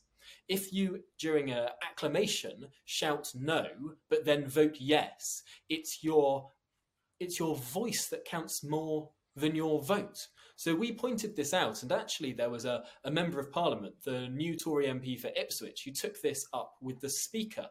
If 0.48 0.70
you, 0.70 1.02
during 1.18 1.50
an 1.50 1.68
acclamation, 1.82 2.66
shout 2.84 3.32
no, 3.34 3.64
but 4.10 4.26
then 4.26 4.46
vote 4.46 4.76
yes, 4.78 5.42
it's 5.70 6.04
your 6.04 6.50
it's 7.18 7.38
your 7.38 7.56
voice 7.56 8.06
that 8.08 8.25
counts 8.26 8.62
more 8.62 9.10
than 9.34 9.56
your 9.56 9.82
vote. 9.82 10.28
So 10.56 10.75
we 10.75 10.92
pointed 10.92 11.34
this 11.34 11.54
out, 11.54 11.82
and 11.82 11.90
actually, 11.90 12.32
there 12.32 12.50
was 12.50 12.64
a, 12.64 12.84
a 13.04 13.10
member 13.10 13.40
of 13.40 13.50
parliament, 13.50 13.94
the 14.04 14.28
new 14.28 14.56
Tory 14.56 14.87
MP 14.87 15.18
for 15.18 15.30
Ipswich, 15.37 15.82
who 15.84 15.92
took 15.92 16.20
this 16.20 16.46
up 16.52 16.75
with 16.80 17.00
the 17.00 17.08
Speaker. 17.08 17.66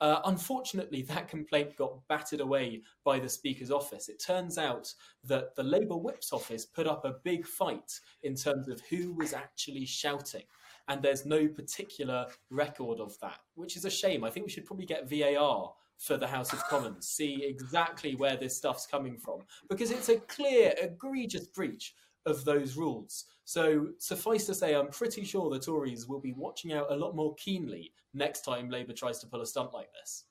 Uh, 0.00 0.20
unfortunately, 0.24 1.02
that 1.08 1.28
complaint 1.28 1.76
got 1.76 2.06
battered 2.08 2.40
away 2.40 2.82
by 3.04 3.18
the 3.18 3.28
Speaker's 3.28 3.70
office. 3.70 4.08
It 4.08 4.22
turns 4.22 4.58
out 4.58 4.92
that 5.24 5.54
the 5.54 5.62
Labour 5.62 5.96
Whip's 5.96 6.32
office 6.32 6.64
put 6.64 6.86
up 6.86 7.04
a 7.04 7.16
big 7.24 7.46
fight 7.46 8.00
in 8.22 8.34
terms 8.34 8.68
of 8.68 8.80
who 8.88 9.12
was 9.12 9.32
actually 9.32 9.86
shouting. 9.86 10.44
And 10.88 11.02
there's 11.02 11.26
no 11.26 11.46
particular 11.46 12.26
record 12.50 12.98
of 12.98 13.16
that, 13.20 13.38
which 13.54 13.76
is 13.76 13.84
a 13.84 13.90
shame. 13.90 14.24
I 14.24 14.30
think 14.30 14.46
we 14.46 14.50
should 14.50 14.66
probably 14.66 14.86
get 14.86 15.08
VAR 15.08 15.72
for 15.98 16.16
the 16.16 16.26
House 16.26 16.52
of 16.54 16.64
Commons, 16.64 17.06
see 17.06 17.44
exactly 17.44 18.16
where 18.16 18.36
this 18.36 18.56
stuff's 18.56 18.86
coming 18.86 19.18
from, 19.18 19.40
because 19.68 19.90
it's 19.90 20.08
a 20.08 20.16
clear, 20.16 20.74
egregious 20.80 21.46
breach 21.46 21.94
of 22.26 22.44
those 22.44 22.76
rules. 22.76 23.24
So, 23.44 23.88
suffice 23.98 24.46
to 24.46 24.54
say, 24.54 24.74
I'm 24.74 24.88
pretty 24.88 25.24
sure 25.24 25.50
the 25.50 25.58
Tories 25.58 26.06
will 26.06 26.20
be 26.20 26.32
watching 26.32 26.72
out 26.72 26.90
a 26.90 26.96
lot 26.96 27.16
more 27.16 27.34
keenly 27.34 27.92
next 28.14 28.42
time 28.42 28.70
Labour 28.70 28.92
tries 28.92 29.18
to 29.20 29.26
pull 29.26 29.40
a 29.40 29.46
stunt 29.46 29.72
like 29.72 29.92
this. 29.92 30.24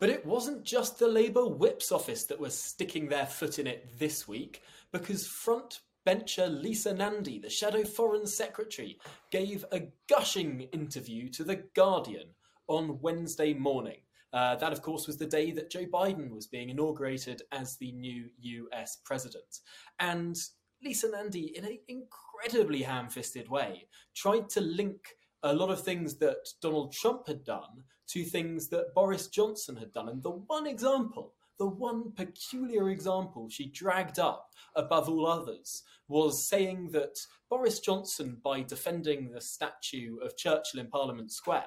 But 0.00 0.10
it 0.10 0.26
wasn't 0.26 0.64
just 0.64 0.98
the 0.98 1.08
Labour 1.08 1.46
Whip's 1.46 1.92
office 1.92 2.24
that 2.24 2.40
was 2.40 2.56
sticking 2.58 3.08
their 3.08 3.26
foot 3.26 3.58
in 3.58 3.66
it 3.66 3.98
this 3.98 4.26
week, 4.26 4.62
because 4.92 5.26
front 5.26 5.80
bencher 6.04 6.46
Lisa 6.46 6.92
Nandy, 6.92 7.38
the 7.38 7.50
Shadow 7.50 7.84
Foreign 7.84 8.26
Secretary, 8.26 8.98
gave 9.30 9.64
a 9.72 9.88
gushing 10.08 10.62
interview 10.72 11.28
to 11.30 11.44
The 11.44 11.64
Guardian 11.74 12.28
on 12.68 13.00
Wednesday 13.00 13.54
morning. 13.54 13.98
Uh, 14.32 14.56
that, 14.56 14.72
of 14.72 14.82
course, 14.82 15.06
was 15.06 15.16
the 15.16 15.26
day 15.26 15.52
that 15.52 15.70
Joe 15.70 15.86
Biden 15.86 16.30
was 16.30 16.48
being 16.48 16.68
inaugurated 16.68 17.42
as 17.52 17.76
the 17.76 17.92
new 17.92 18.28
US 18.40 18.98
president. 19.04 19.60
And 20.00 20.36
Lisa 20.84 21.10
Nandy, 21.10 21.56
in 21.56 21.64
an 21.64 21.78
incredibly 21.88 22.82
ham 22.82 23.08
fisted 23.08 23.48
way, 23.48 23.86
tried 24.14 24.48
to 24.50 24.60
link 24.60 25.16
a 25.42 25.54
lot 25.54 25.70
of 25.70 25.82
things 25.82 26.16
that 26.16 26.46
Donald 26.60 26.92
Trump 26.92 27.26
had 27.26 27.44
done 27.44 27.84
to 28.08 28.24
things 28.24 28.68
that 28.68 28.94
Boris 28.94 29.28
Johnson 29.28 29.76
had 29.76 29.92
done. 29.92 30.08
And 30.08 30.22
the 30.22 30.30
one 30.30 30.66
example, 30.66 31.32
the 31.58 31.66
one 31.66 32.12
peculiar 32.12 32.90
example 32.90 33.48
she 33.48 33.70
dragged 33.70 34.18
up 34.18 34.50
above 34.74 35.08
all 35.08 35.26
others 35.26 35.82
was 36.08 36.48
saying 36.48 36.90
that 36.92 37.18
Boris 37.48 37.80
Johnson, 37.80 38.38
by 38.42 38.62
defending 38.62 39.30
the 39.30 39.40
statue 39.40 40.18
of 40.18 40.36
Churchill 40.36 40.80
in 40.80 40.88
Parliament 40.88 41.32
Square, 41.32 41.64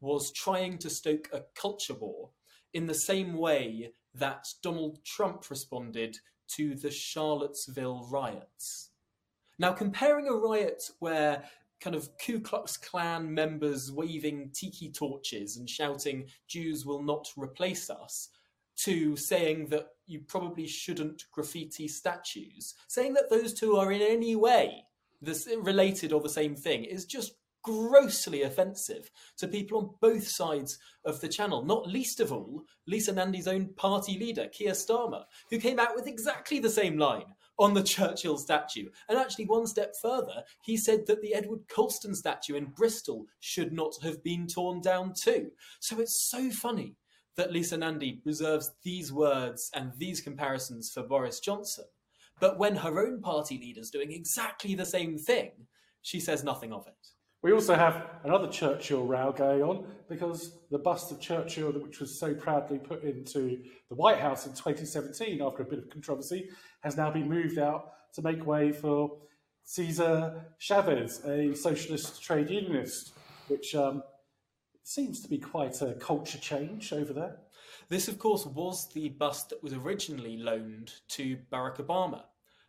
was 0.00 0.32
trying 0.32 0.78
to 0.78 0.88
stoke 0.88 1.28
a 1.32 1.42
culture 1.54 1.94
war 1.94 2.30
in 2.72 2.86
the 2.86 2.94
same 2.94 3.34
way 3.34 3.92
that 4.14 4.46
Donald 4.62 5.04
Trump 5.04 5.50
responded 5.50 6.16
to 6.56 6.74
the 6.74 6.90
Charlottesville 6.90 8.06
riots. 8.10 8.90
Now, 9.58 9.72
comparing 9.72 10.28
a 10.28 10.32
riot 10.32 10.90
where 10.98 11.44
kind 11.80 11.96
of 11.96 12.08
Ku 12.18 12.40
Klux 12.40 12.76
Klan 12.76 13.32
members 13.32 13.92
waving 13.92 14.50
tiki 14.52 14.90
torches 14.90 15.56
and 15.56 15.68
shouting, 15.68 16.26
Jews 16.46 16.84
will 16.84 17.02
not 17.02 17.28
replace 17.36 17.90
us, 17.90 18.30
to 18.78 19.16
saying 19.16 19.66
that 19.68 19.88
you 20.06 20.20
probably 20.20 20.66
shouldn't 20.66 21.24
graffiti 21.32 21.88
statues, 21.88 22.74
saying 22.86 23.14
that 23.14 23.28
those 23.28 23.52
two 23.52 23.76
are 23.76 23.92
in 23.92 24.00
any 24.00 24.36
way 24.36 24.84
this 25.20 25.48
related 25.60 26.12
or 26.12 26.20
the 26.20 26.28
same 26.28 26.54
thing 26.54 26.84
is 26.84 27.04
just 27.04 27.34
grossly 27.62 28.42
offensive 28.42 29.10
to 29.36 29.48
people 29.48 29.78
on 29.78 29.90
both 30.00 30.26
sides 30.26 30.78
of 31.04 31.20
the 31.20 31.28
channel, 31.28 31.64
not 31.64 31.88
least 31.88 32.20
of 32.20 32.32
all 32.32 32.62
Lisa 32.86 33.12
Nandy's 33.12 33.48
own 33.48 33.74
party 33.74 34.18
leader, 34.18 34.48
Keir 34.48 34.72
Starmer, 34.72 35.24
who 35.50 35.58
came 35.58 35.78
out 35.78 35.94
with 35.94 36.06
exactly 36.06 36.58
the 36.58 36.70
same 36.70 36.98
line 36.98 37.34
on 37.58 37.74
the 37.74 37.82
Churchill 37.84 38.38
statue. 38.38 38.88
And 39.08 39.18
actually, 39.18 39.46
one 39.46 39.66
step 39.66 39.94
further, 40.00 40.44
he 40.62 40.76
said 40.76 41.06
that 41.06 41.20
the 41.22 41.34
Edward 41.34 41.60
Colston 41.68 42.14
statue 42.14 42.54
in 42.54 42.66
Bristol 42.66 43.26
should 43.40 43.72
not 43.72 43.94
have 44.02 44.22
been 44.22 44.46
torn 44.46 44.80
down 44.80 45.12
too. 45.14 45.50
So 45.80 46.00
it's 46.00 46.28
so 46.28 46.50
funny 46.50 46.96
that 47.36 47.52
Lisa 47.52 47.76
Nandy 47.76 48.20
reserves 48.24 48.72
these 48.82 49.12
words 49.12 49.70
and 49.74 49.92
these 49.96 50.20
comparisons 50.20 50.90
for 50.90 51.02
Boris 51.02 51.40
Johnson. 51.40 51.84
But 52.40 52.58
when 52.58 52.76
her 52.76 53.04
own 53.04 53.20
party 53.20 53.58
leader's 53.58 53.90
doing 53.90 54.12
exactly 54.12 54.74
the 54.74 54.84
same 54.84 55.18
thing, 55.18 55.52
she 56.02 56.20
says 56.20 56.44
nothing 56.44 56.72
of 56.72 56.86
it. 56.86 57.17
We 57.40 57.52
also 57.52 57.76
have 57.76 58.04
another 58.24 58.48
Churchill 58.48 59.04
row 59.04 59.32
going 59.32 59.62
on 59.62 59.86
because 60.08 60.58
the 60.70 60.78
bust 60.78 61.12
of 61.12 61.20
Churchill, 61.20 61.70
which 61.70 62.00
was 62.00 62.18
so 62.18 62.34
proudly 62.34 62.78
put 62.78 63.04
into 63.04 63.62
the 63.88 63.94
White 63.94 64.18
House 64.18 64.46
in 64.46 64.52
2017 64.52 65.40
after 65.40 65.62
a 65.62 65.66
bit 65.66 65.78
of 65.78 65.88
controversy, 65.88 66.48
has 66.80 66.96
now 66.96 67.10
been 67.10 67.28
moved 67.28 67.58
out 67.58 67.92
to 68.14 68.22
make 68.22 68.44
way 68.44 68.72
for 68.72 69.18
Cesar 69.62 70.46
Chavez, 70.58 71.24
a 71.26 71.54
socialist 71.54 72.20
trade 72.20 72.50
unionist, 72.50 73.12
which 73.46 73.74
um, 73.76 74.02
seems 74.82 75.20
to 75.20 75.28
be 75.28 75.38
quite 75.38 75.80
a 75.80 75.94
culture 75.94 76.38
change 76.38 76.92
over 76.92 77.12
there. 77.12 77.36
This, 77.88 78.08
of 78.08 78.18
course, 78.18 78.46
was 78.46 78.88
the 78.92 79.10
bust 79.10 79.50
that 79.50 79.62
was 79.62 79.74
originally 79.74 80.38
loaned 80.38 80.92
to 81.10 81.38
Barack 81.52 81.76
Obama. 81.76 82.22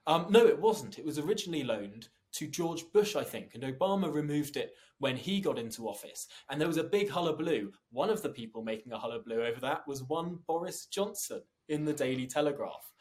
Um, 0.05 0.27
no, 0.29 0.45
it 0.45 0.59
wasn't. 0.59 0.99
It 0.99 1.05
was 1.05 1.17
originally 1.17 1.63
loaned 1.63 2.09
to 2.33 2.47
George 2.47 2.83
Bush, 2.93 3.15
I 3.15 3.23
think, 3.23 3.55
and 3.55 3.63
Obama 3.63 4.11
removed 4.13 4.57
it 4.57 4.73
when 4.99 5.15
he 5.15 5.41
got 5.41 5.57
into 5.57 5.87
office. 5.87 6.27
And 6.49 6.59
there 6.59 6.67
was 6.67 6.77
a 6.77 6.83
big 6.83 7.09
hullabaloo. 7.09 7.71
One 7.91 8.09
of 8.09 8.21
the 8.21 8.29
people 8.29 8.63
making 8.63 8.91
a 8.91 8.97
hullabaloo 8.97 9.43
over 9.43 9.59
that 9.61 9.87
was 9.87 10.03
one 10.03 10.39
Boris 10.47 10.85
Johnson 10.85 11.41
in 11.69 11.85
the 11.85 11.93
Daily 11.93 12.27
Telegraph. 12.27 12.91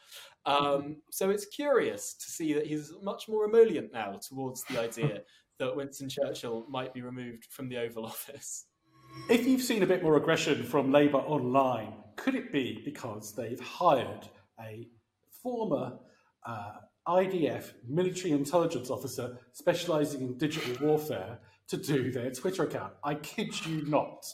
Um, 0.45 0.97
so 1.11 1.29
it's 1.29 1.45
curious 1.45 2.13
to 2.15 2.31
see 2.31 2.53
that 2.53 2.65
he's 2.65 2.93
much 3.03 3.27
more 3.27 3.45
emollient 3.45 3.91
now 3.93 4.19
towards 4.27 4.63
the 4.63 4.79
idea 4.79 5.21
that 5.59 5.75
Winston 5.75 6.09
Churchill 6.09 6.65
might 6.69 6.93
be 6.93 7.01
removed 7.01 7.45
from 7.49 7.67
the 7.67 7.77
Oval 7.77 8.05
Office. 8.05 8.65
If 9.29 9.45
you've 9.45 9.61
seen 9.61 9.83
a 9.83 9.87
bit 9.87 10.01
more 10.01 10.15
aggression 10.15 10.63
from 10.63 10.91
Labour 10.91 11.17
online, 11.17 11.93
could 12.15 12.35
it 12.35 12.51
be 12.51 12.81
because 12.85 13.35
they've 13.35 13.59
hired 13.59 14.29
a 14.61 14.87
former 15.43 15.97
uh, 16.45 16.71
IDF 17.09 17.71
military 17.87 18.33
intelligence 18.33 18.91
officer 18.91 19.39
specialising 19.51 20.21
in 20.21 20.37
digital 20.37 20.87
warfare 20.87 21.39
to 21.67 21.75
do 21.75 22.11
their 22.11 22.29
Twitter 22.29 22.63
account? 22.63 22.93
I 23.03 23.15
kid 23.15 23.65
you 23.65 23.83
not. 23.87 24.27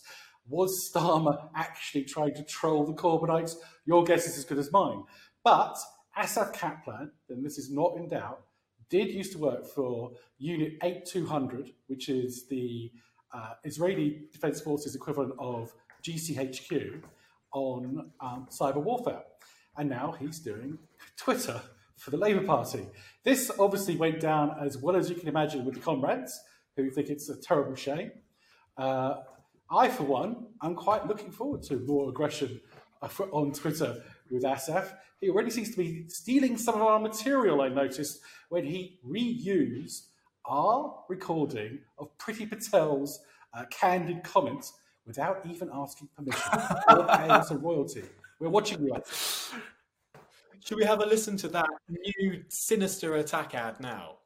Was 0.49 0.91
Starmer 0.91 1.47
actually 1.55 2.03
trying 2.03 2.33
to 2.35 2.43
troll 2.43 2.85
the 2.85 2.93
Corbynites? 2.93 3.55
Your 3.85 4.03
guess 4.03 4.27
is 4.27 4.37
as 4.37 4.43
good 4.43 4.57
as 4.57 4.73
mine. 4.73 5.03
But 5.41 5.77
Asaf 6.17 6.51
Kaplan, 6.51 7.11
and 7.29 7.45
this 7.45 7.57
is 7.57 7.71
not 7.71 7.95
in 7.95 8.09
doubt, 8.09 8.41
did 8.89 9.07
used 9.07 9.31
to 9.31 9.37
work 9.37 9.65
for 9.65 10.11
Unit 10.37 10.73
8200, 10.83 11.71
which 11.87 12.09
is 12.09 12.45
the 12.49 12.91
uh, 13.33 13.53
Israeli 13.63 14.27
Defense 14.33 14.59
Forces 14.59 14.95
equivalent 14.95 15.33
of 15.39 15.73
GCHQ 16.03 17.01
on 17.53 18.11
um, 18.19 18.47
cyber 18.51 18.83
warfare. 18.83 19.23
And 19.77 19.89
now 19.89 20.13
he's 20.19 20.39
doing 20.39 20.77
Twitter 21.17 21.61
for 21.97 22.11
the 22.11 22.17
Labour 22.17 22.45
Party. 22.45 22.87
This 23.23 23.51
obviously 23.59 23.95
went 23.95 24.19
down 24.19 24.55
as 24.61 24.77
well 24.77 24.95
as 24.95 25.09
you 25.09 25.15
can 25.15 25.27
imagine 25.27 25.65
with 25.65 25.75
the 25.75 25.81
comrades 25.81 26.39
who 26.75 26.89
think 26.89 27.09
it's 27.09 27.29
a 27.29 27.37
terrible 27.37 27.75
shame. 27.75 28.11
Uh, 28.77 29.15
I, 29.71 29.87
for 29.89 30.03
one, 30.03 30.47
am 30.61 30.75
quite 30.75 31.07
looking 31.07 31.31
forward 31.31 31.63
to 31.63 31.77
more 31.79 32.09
aggression 32.09 32.59
uh, 33.01 33.07
on 33.31 33.51
Twitter 33.53 34.03
with 34.29 34.45
Asaf. 34.45 34.93
He 35.21 35.29
already 35.29 35.49
seems 35.49 35.71
to 35.71 35.77
be 35.77 36.07
stealing 36.09 36.57
some 36.57 36.75
of 36.75 36.81
our 36.81 36.99
material, 36.99 37.61
I 37.61 37.69
noticed, 37.69 38.19
when 38.49 38.65
he 38.65 38.99
reused 39.07 40.07
our 40.45 41.03
recording 41.09 41.79
of 41.97 42.15
Priti 42.17 42.47
Patel's 42.49 43.19
uh, 43.53 43.65
candid 43.71 44.23
comments 44.23 44.73
without 45.05 45.45
even 45.45 45.69
asking 45.73 46.09
permission 46.15 46.51
or 46.89 47.07
paying 47.07 47.31
us 47.31 47.51
a 47.51 47.57
royalty. 47.57 48.03
We're 48.39 48.49
watching 48.49 48.83
you. 48.83 48.95
Should 50.63 50.77
we 50.77 50.85
have 50.85 51.01
a 51.01 51.05
listen 51.05 51.37
to 51.37 51.47
that 51.49 51.69
new 51.89 52.43
sinister 52.47 53.15
attack 53.15 53.55
ad 53.55 53.79
now? 53.79 54.17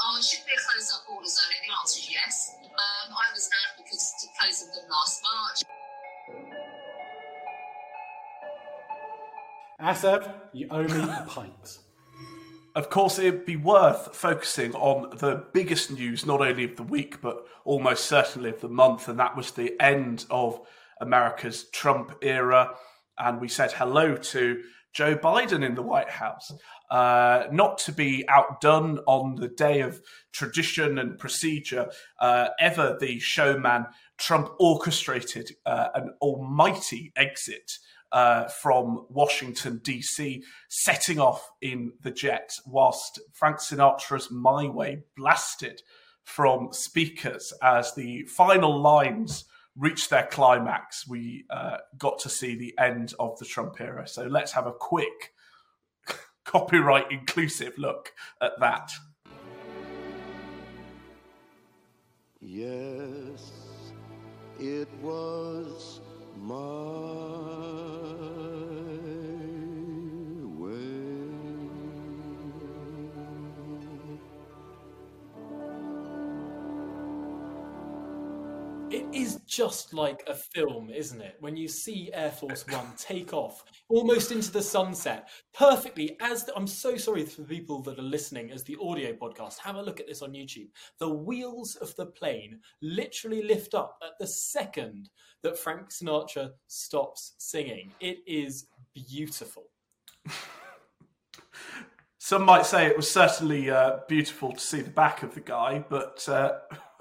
Oh, 0.00 0.20
should 0.20 0.44
be 0.46 0.52
a 0.52 0.60
closed 0.70 0.92
up 0.94 1.06
border 1.08 1.28
zone. 1.28 1.44
The 1.66 1.72
answer 1.80 1.98
is 1.98 2.10
yes. 2.10 2.56
Um, 2.64 3.12
I 3.12 3.32
was 3.34 3.46
an 3.46 3.52
advocate 3.70 3.98
to 4.20 4.26
closing 4.38 4.68
them 4.68 4.90
last 4.90 5.22
March. 5.22 5.62
Asaf, 9.80 10.28
you 10.52 10.66
owe 10.70 10.82
me 10.82 11.02
a 11.02 11.24
pint. 11.28 11.78
Of 12.74 12.90
course, 12.90 13.18
it'd 13.18 13.44
be 13.44 13.56
worth 13.56 14.14
focusing 14.14 14.74
on 14.74 15.16
the 15.18 15.44
biggest 15.52 15.90
news, 15.90 16.24
not 16.24 16.40
only 16.40 16.64
of 16.64 16.76
the 16.76 16.82
week, 16.82 17.20
but 17.20 17.44
almost 17.64 18.04
certainly 18.04 18.50
of 18.50 18.60
the 18.60 18.68
month, 18.68 19.08
and 19.08 19.18
that 19.18 19.36
was 19.36 19.50
the 19.50 19.74
end 19.80 20.26
of 20.30 20.60
America's 21.00 21.68
Trump 21.70 22.12
era. 22.22 22.74
And 23.18 23.40
we 23.40 23.48
said 23.48 23.72
hello 23.72 24.16
to 24.16 24.62
Joe 24.92 25.16
Biden 25.16 25.64
in 25.64 25.74
the 25.74 25.82
White 25.82 26.10
House. 26.10 26.52
Uh, 26.90 27.44
not 27.52 27.78
to 27.78 27.92
be 27.92 28.24
outdone 28.28 28.98
on 29.06 29.36
the 29.36 29.48
day 29.48 29.80
of 29.80 30.00
tradition 30.32 30.98
and 30.98 31.18
procedure, 31.18 31.90
uh, 32.20 32.48
ever 32.58 32.96
the 33.00 33.18
showman, 33.18 33.86
Trump 34.18 34.50
orchestrated 34.58 35.50
uh, 35.66 35.88
an 35.94 36.14
almighty 36.20 37.12
exit 37.16 37.72
uh, 38.12 38.48
from 38.48 39.06
Washington, 39.08 39.80
D.C., 39.82 40.42
setting 40.68 41.18
off 41.18 41.48
in 41.60 41.92
the 42.02 42.10
jet 42.10 42.50
whilst 42.66 43.20
Frank 43.32 43.58
Sinatra's 43.58 44.30
My 44.30 44.66
Way 44.66 45.02
blasted 45.16 45.82
from 46.24 46.68
speakers 46.72 47.52
as 47.62 47.94
the 47.94 48.22
final 48.24 48.78
lines 48.78 49.44
reached 49.76 50.10
their 50.10 50.26
climax. 50.26 51.06
We 51.08 51.44
uh, 51.50 51.78
got 51.96 52.18
to 52.20 52.28
see 52.28 52.54
the 52.54 52.74
end 52.78 53.14
of 53.18 53.38
the 53.38 53.44
Trump 53.44 53.80
era. 53.80 54.06
So 54.06 54.24
let's 54.24 54.52
have 54.52 54.66
a 54.66 54.72
quick 54.72 55.32
copyright 56.44 57.10
inclusive 57.10 57.72
look 57.78 58.12
at 58.42 58.52
that. 58.60 58.90
Yes, 62.40 63.52
it 64.60 64.88
was 65.02 66.00
my 66.36 67.87
is 79.12 79.40
just 79.46 79.94
like 79.94 80.22
a 80.26 80.34
film, 80.34 80.90
isn't 80.90 81.20
it? 81.20 81.36
When 81.40 81.56
you 81.56 81.68
see 81.68 82.10
Air 82.12 82.30
Force 82.30 82.66
One 82.68 82.86
take 82.96 83.32
off 83.32 83.64
almost 83.88 84.32
into 84.32 84.50
the 84.50 84.62
sunset, 84.62 85.28
perfectly 85.54 86.16
as 86.20 86.44
the, 86.44 86.54
I'm 86.54 86.66
so 86.66 86.96
sorry 86.96 87.24
for 87.24 87.42
the 87.42 87.48
people 87.48 87.82
that 87.82 87.98
are 87.98 88.02
listening 88.02 88.50
as 88.50 88.64
the 88.64 88.76
audio 88.82 89.12
podcast. 89.12 89.58
Have 89.58 89.76
a 89.76 89.82
look 89.82 90.00
at 90.00 90.06
this 90.06 90.22
on 90.22 90.32
YouTube. 90.32 90.68
The 90.98 91.08
wheels 91.08 91.76
of 91.76 91.94
the 91.96 92.06
plane 92.06 92.60
literally 92.82 93.42
lift 93.42 93.74
up 93.74 93.98
at 94.02 94.18
the 94.20 94.26
second 94.26 95.08
that 95.42 95.58
Frank 95.58 95.90
Sinatra 95.90 96.50
stops 96.66 97.34
singing. 97.38 97.92
It 98.00 98.18
is 98.26 98.66
beautiful. 98.94 99.64
Some 102.28 102.44
might 102.44 102.66
say 102.66 102.84
it 102.84 102.94
was 102.94 103.10
certainly 103.10 103.70
uh, 103.70 104.00
beautiful 104.06 104.52
to 104.52 104.60
see 104.60 104.82
the 104.82 104.90
back 104.90 105.22
of 105.22 105.34
the 105.34 105.40
guy, 105.40 105.82
but 105.88 106.28
uh, 106.28 106.58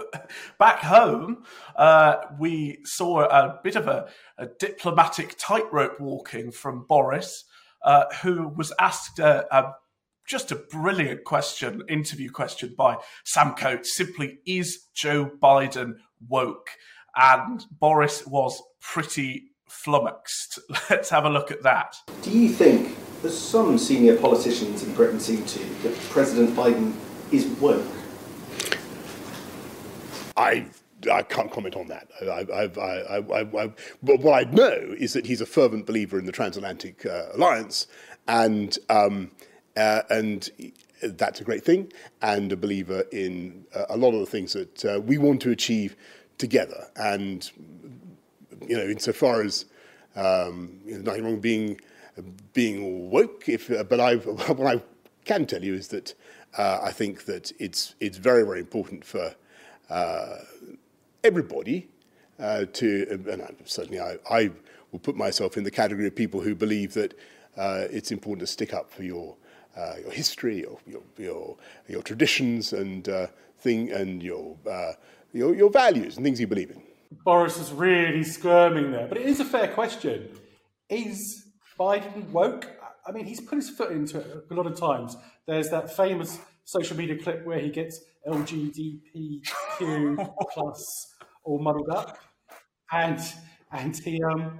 back 0.57 0.79
home, 0.79 1.43
uh, 1.75 2.15
we 2.39 2.77
saw 2.85 3.23
a 3.23 3.59
bit 3.61 3.75
of 3.75 3.89
a, 3.89 4.07
a 4.37 4.47
diplomatic 4.57 5.35
tightrope 5.37 5.99
walking 5.99 6.49
from 6.49 6.85
Boris, 6.87 7.43
uh, 7.83 8.05
who 8.21 8.47
was 8.47 8.71
asked 8.79 9.19
a, 9.19 9.53
a, 9.53 9.73
just 10.25 10.53
a 10.53 10.55
brilliant 10.55 11.25
question, 11.25 11.83
interview 11.89 12.29
question 12.29 12.73
by 12.77 12.95
Sam 13.25 13.53
Coates. 13.53 13.97
Simply, 13.97 14.39
is 14.45 14.85
Joe 14.95 15.29
Biden 15.43 15.95
woke? 16.25 16.69
And 17.17 17.65
Boris 17.69 18.25
was 18.25 18.63
pretty 18.79 19.51
flummoxed. 19.67 20.59
Let's 20.89 21.09
have 21.09 21.25
a 21.25 21.29
look 21.29 21.51
at 21.51 21.63
that. 21.63 21.97
Do 22.21 22.31
you 22.31 22.47
think, 22.47 22.95
as 23.27 23.37
some 23.37 23.77
senior 23.77 24.15
politicians 24.15 24.83
in 24.83 24.93
Britain 24.93 25.19
seem 25.19 25.45
to, 25.45 25.59
that 25.83 25.93
President 26.09 26.55
Biden 26.55 26.93
is 27.31 27.45
woke? 27.59 27.85
I 30.35 30.65
I 31.11 31.21
can't 31.21 31.51
comment 31.51 31.75
on 31.75 31.87
that. 31.87 32.09
I, 32.21 32.45
I, 32.51 33.63
I, 33.63 33.71
but 34.01 34.19
what 34.19 34.33
I 34.33 34.49
know 34.49 34.95
is 34.97 35.13
that 35.13 35.27
he's 35.27 35.41
a 35.41 35.45
fervent 35.45 35.85
believer 35.85 36.17
in 36.17 36.25
the 36.25 36.31
transatlantic 36.31 37.05
uh, 37.05 37.27
alliance, 37.33 37.87
and 38.27 38.77
um, 38.89 39.31
uh, 39.75 40.01
and 40.09 40.49
that's 41.03 41.39
a 41.39 41.43
great 41.43 41.63
thing, 41.63 41.91
and 42.21 42.51
a 42.51 42.57
believer 42.57 43.03
in 43.11 43.65
uh, 43.75 43.85
a 43.89 43.97
lot 43.97 44.13
of 44.13 44.21
the 44.21 44.25
things 44.25 44.53
that 44.53 44.85
uh, 44.85 44.99
we 45.01 45.17
want 45.17 45.41
to 45.41 45.51
achieve 45.51 45.95
together. 46.37 46.87
And 46.95 47.49
you 48.67 48.75
know, 48.75 48.83
insofar 48.83 49.43
as 49.43 49.65
um, 50.15 50.79
nothing 50.85 51.25
wrong 51.25 51.39
being 51.39 51.79
being 52.53 53.09
woke, 53.09 53.47
if 53.47 53.71
uh, 53.71 53.83
but 53.83 53.99
I 53.99 54.15
what 54.53 54.77
I 54.77 54.81
can 55.25 55.45
tell 55.45 55.63
you 55.63 55.73
is 55.73 55.89
that 55.89 56.13
uh, 56.57 56.79
I 56.81 56.91
think 56.91 57.25
that 57.25 57.51
it's 57.59 57.95
it's 57.99 58.17
very 58.17 58.43
very 58.43 58.59
important 58.59 59.05
for 59.05 59.35
uh, 59.89 60.37
everybody 61.23 61.87
uh, 62.39 62.65
to, 62.73 63.07
and 63.29 63.55
certainly 63.65 63.99
I, 63.99 64.17
I, 64.29 64.51
will 64.91 64.99
put 64.99 65.17
myself 65.17 65.57
in 65.57 65.63
the 65.63 65.71
category 65.71 66.07
of 66.07 66.15
people 66.15 66.39
who 66.39 66.55
believe 66.55 66.93
that 66.93 67.13
uh, 67.57 67.87
it's 67.89 68.11
important 68.11 68.39
to 68.41 68.47
stick 68.47 68.73
up 68.73 68.91
for 68.91 69.03
your 69.03 69.35
uh, 69.75 69.95
your 70.01 70.11
history, 70.11 70.61
your 70.61 70.77
your 70.87 71.01
your, 71.17 71.57
your 71.87 72.01
traditions, 72.01 72.73
and 72.73 73.09
uh, 73.09 73.27
thing, 73.59 73.91
and 73.91 74.23
your, 74.23 74.55
uh, 74.69 74.93
your 75.33 75.55
your 75.55 75.69
values 75.69 76.15
and 76.15 76.25
things 76.25 76.39
you 76.39 76.47
believe 76.47 76.71
in. 76.71 76.81
Boris 77.23 77.57
is 77.57 77.71
really 77.71 78.23
squirming 78.23 78.91
there, 78.91 79.07
but 79.07 79.17
it 79.17 79.25
is 79.25 79.39
a 79.39 79.45
fair 79.45 79.67
question. 79.67 80.29
Is 80.89 81.46
Biden 81.79 82.29
woke? 82.31 82.69
I 83.05 83.11
mean, 83.11 83.25
he's 83.25 83.41
put 83.41 83.55
his 83.55 83.69
foot 83.69 83.91
into 83.91 84.19
it 84.19 84.45
a 84.49 84.53
lot 84.53 84.67
of 84.67 84.75
times. 84.75 85.15
There's 85.45 85.69
that 85.69 85.95
famous 85.95 86.39
social 86.65 86.97
media 86.97 87.17
clip 87.17 87.45
where 87.45 87.59
he 87.59 87.69
gets 87.69 88.01
LGBTQ 88.27 89.41
plus 90.53 91.15
all 91.43 91.59
muddled 91.59 91.89
up, 91.89 92.17
and 92.91 93.19
and 93.71 93.95
he 93.97 94.21
um 94.23 94.59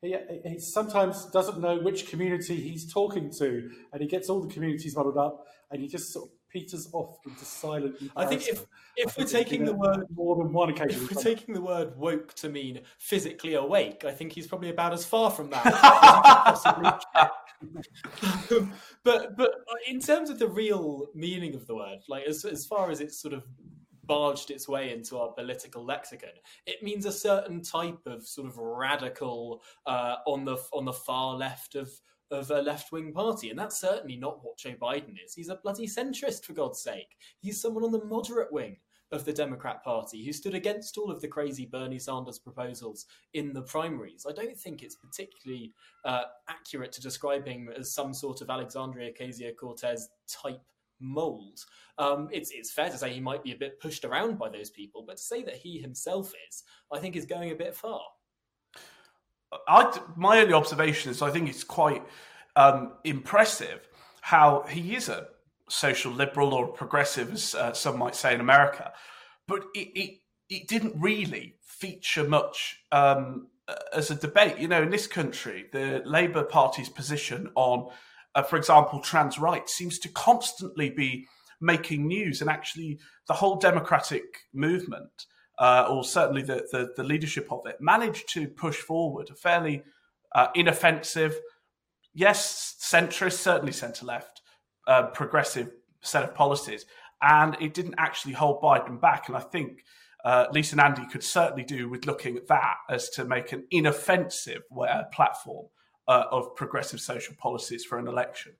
he, 0.00 0.16
he 0.44 0.58
sometimes 0.58 1.26
doesn't 1.26 1.60
know 1.60 1.78
which 1.78 2.08
community 2.08 2.56
he's 2.56 2.92
talking 2.92 3.30
to, 3.38 3.70
and 3.92 4.02
he 4.02 4.08
gets 4.08 4.28
all 4.28 4.40
the 4.40 4.52
communities 4.52 4.96
muddled 4.96 5.16
up, 5.16 5.46
and 5.70 5.80
he 5.80 5.88
just 5.88 6.12
sort 6.12 6.28
of 6.28 6.32
peters 6.52 6.88
off 6.92 7.18
into 7.26 7.44
silent. 7.44 7.96
I 8.14 8.26
think 8.26 8.46
if 8.46 8.66
if 8.96 9.16
we're 9.16 9.24
taking 9.24 9.64
the 9.64 9.74
word 9.74 10.06
more 10.14 10.36
than 10.36 10.52
one 10.52 10.70
occasion, 10.70 11.02
if 11.02 11.14
we're 11.14 11.22
taking 11.22 11.54
the 11.54 11.60
word 11.60 11.96
woke 11.96 12.34
to 12.34 12.48
mean 12.48 12.80
physically 12.98 13.54
awake, 13.54 14.04
I 14.04 14.12
think 14.12 14.32
he's 14.32 14.46
probably 14.46 14.70
about 14.70 14.92
as 14.92 15.04
far 15.04 15.30
from 15.30 15.50
that 15.50 15.66
as 16.46 16.64
you 16.64 16.72
could 16.72 16.82
possibly 16.82 16.90
get. 17.14 18.68
but 19.04 19.36
but 19.36 19.50
in 19.88 20.00
terms 20.00 20.30
of 20.30 20.38
the 20.38 20.48
real 20.48 21.06
meaning 21.14 21.54
of 21.54 21.66
the 21.66 21.74
word, 21.74 21.98
like 22.08 22.24
as 22.24 22.44
as 22.44 22.66
far 22.66 22.90
as 22.90 23.00
it's 23.00 23.18
sort 23.20 23.34
of 23.34 23.44
barged 24.04 24.50
its 24.50 24.68
way 24.68 24.92
into 24.92 25.16
our 25.18 25.32
political 25.32 25.84
lexicon, 25.84 26.30
it 26.66 26.82
means 26.82 27.06
a 27.06 27.12
certain 27.12 27.62
type 27.62 28.00
of 28.06 28.26
sort 28.26 28.46
of 28.46 28.58
radical 28.58 29.62
uh, 29.86 30.16
on 30.26 30.44
the 30.44 30.56
on 30.72 30.84
the 30.84 30.92
far 30.92 31.34
left 31.34 31.74
of 31.76 31.90
of 32.32 32.50
a 32.50 32.62
left 32.62 32.90
wing 32.90 33.12
party, 33.12 33.50
and 33.50 33.58
that's 33.58 33.80
certainly 33.80 34.16
not 34.16 34.42
what 34.42 34.58
Joe 34.58 34.74
Biden 34.80 35.16
is. 35.24 35.34
He's 35.34 35.50
a 35.50 35.56
bloody 35.56 35.86
centrist, 35.86 36.44
for 36.44 36.54
God's 36.54 36.80
sake. 36.80 37.16
He's 37.40 37.60
someone 37.60 37.84
on 37.84 37.92
the 37.92 38.04
moderate 38.04 38.52
wing 38.52 38.78
of 39.12 39.24
the 39.26 39.32
Democrat 39.32 39.84
Party 39.84 40.24
who 40.24 40.32
stood 40.32 40.54
against 40.54 40.96
all 40.96 41.10
of 41.10 41.20
the 41.20 41.28
crazy 41.28 41.66
Bernie 41.66 41.98
Sanders 41.98 42.38
proposals 42.38 43.06
in 43.34 43.52
the 43.52 43.62
primaries. 43.62 44.26
I 44.28 44.32
don't 44.32 44.56
think 44.56 44.82
it's 44.82 44.96
particularly 44.96 45.74
uh, 46.06 46.22
accurate 46.48 46.92
to 46.92 47.02
describe 47.02 47.46
him 47.46 47.68
as 47.78 47.94
some 47.94 48.14
sort 48.14 48.40
of 48.40 48.48
Alexandria 48.48 49.12
Ocasio 49.12 49.54
Cortez 49.54 50.08
type 50.26 50.62
mold. 50.98 51.60
Um, 51.98 52.28
it's 52.32 52.50
it's 52.52 52.72
fair 52.72 52.88
to 52.88 52.96
say 52.96 53.12
he 53.12 53.20
might 53.20 53.42
be 53.44 53.52
a 53.52 53.56
bit 53.56 53.80
pushed 53.80 54.04
around 54.04 54.38
by 54.38 54.48
those 54.48 54.70
people, 54.70 55.04
but 55.06 55.18
to 55.18 55.22
say 55.22 55.42
that 55.42 55.56
he 55.56 55.78
himself 55.78 56.32
is, 56.48 56.62
I 56.90 56.98
think, 56.98 57.14
is 57.14 57.26
going 57.26 57.50
a 57.50 57.56
bit 57.56 57.74
far. 57.74 58.00
I, 59.68 60.00
my 60.16 60.40
only 60.40 60.54
observation 60.54 61.10
is 61.10 61.22
I 61.22 61.30
think 61.30 61.48
it's 61.48 61.64
quite 61.64 62.02
um, 62.56 62.92
impressive 63.04 63.88
how 64.20 64.64
he 64.68 64.94
is 64.94 65.08
a 65.08 65.28
social 65.68 66.12
liberal 66.12 66.54
or 66.54 66.68
progressive, 66.68 67.32
as 67.32 67.54
uh, 67.54 67.72
some 67.72 67.98
might 67.98 68.14
say 68.14 68.34
in 68.34 68.40
America, 68.40 68.92
but 69.48 69.64
it, 69.74 69.88
it, 69.98 70.18
it 70.48 70.68
didn't 70.68 70.94
really 70.96 71.56
feature 71.62 72.24
much 72.24 72.78
um, 72.92 73.48
as 73.92 74.10
a 74.10 74.14
debate. 74.14 74.58
You 74.58 74.68
know, 74.68 74.82
in 74.82 74.90
this 74.90 75.06
country, 75.06 75.66
the 75.72 76.02
Labour 76.04 76.44
Party's 76.44 76.88
position 76.88 77.50
on, 77.54 77.90
uh, 78.34 78.42
for 78.42 78.56
example, 78.56 79.00
trans 79.00 79.38
rights 79.38 79.74
seems 79.74 79.98
to 80.00 80.08
constantly 80.08 80.90
be 80.90 81.26
making 81.60 82.06
news, 82.06 82.40
and 82.40 82.50
actually, 82.50 82.98
the 83.28 83.34
whole 83.34 83.56
democratic 83.56 84.22
movement 84.52 85.26
uh, 85.62 85.86
or 85.88 86.02
certainly 86.02 86.42
the, 86.42 86.66
the, 86.72 86.92
the 86.96 87.04
leadership 87.04 87.46
of 87.52 87.64
it, 87.66 87.76
managed 87.80 88.28
to 88.28 88.48
push 88.48 88.78
forward 88.78 89.30
a 89.30 89.34
fairly 89.34 89.84
uh, 90.34 90.48
inoffensive, 90.56 91.38
yes, 92.12 92.74
centrist, 92.82 93.38
certainly 93.38 93.70
centre 93.70 94.04
left, 94.04 94.42
uh, 94.88 95.04
progressive 95.04 95.70
set 96.00 96.24
of 96.24 96.34
policies. 96.34 96.84
And 97.22 97.56
it 97.60 97.74
didn't 97.74 97.94
actually 97.96 98.32
hold 98.32 98.60
Biden 98.60 99.00
back. 99.00 99.28
And 99.28 99.36
I 99.36 99.40
think 99.40 99.84
uh, 100.24 100.46
Lisa 100.50 100.74
Nandy 100.74 101.06
could 101.06 101.22
certainly 101.22 101.62
do 101.62 101.88
with 101.88 102.06
looking 102.06 102.36
at 102.36 102.48
that 102.48 102.78
as 102.90 103.08
to 103.10 103.24
make 103.24 103.52
an 103.52 103.64
inoffensive 103.70 104.62
uh, 104.76 105.04
platform 105.12 105.66
uh, 106.08 106.24
of 106.32 106.56
progressive 106.56 107.00
social 107.00 107.36
policies 107.38 107.84
for 107.84 108.00
an 108.00 108.08
election. 108.08 108.54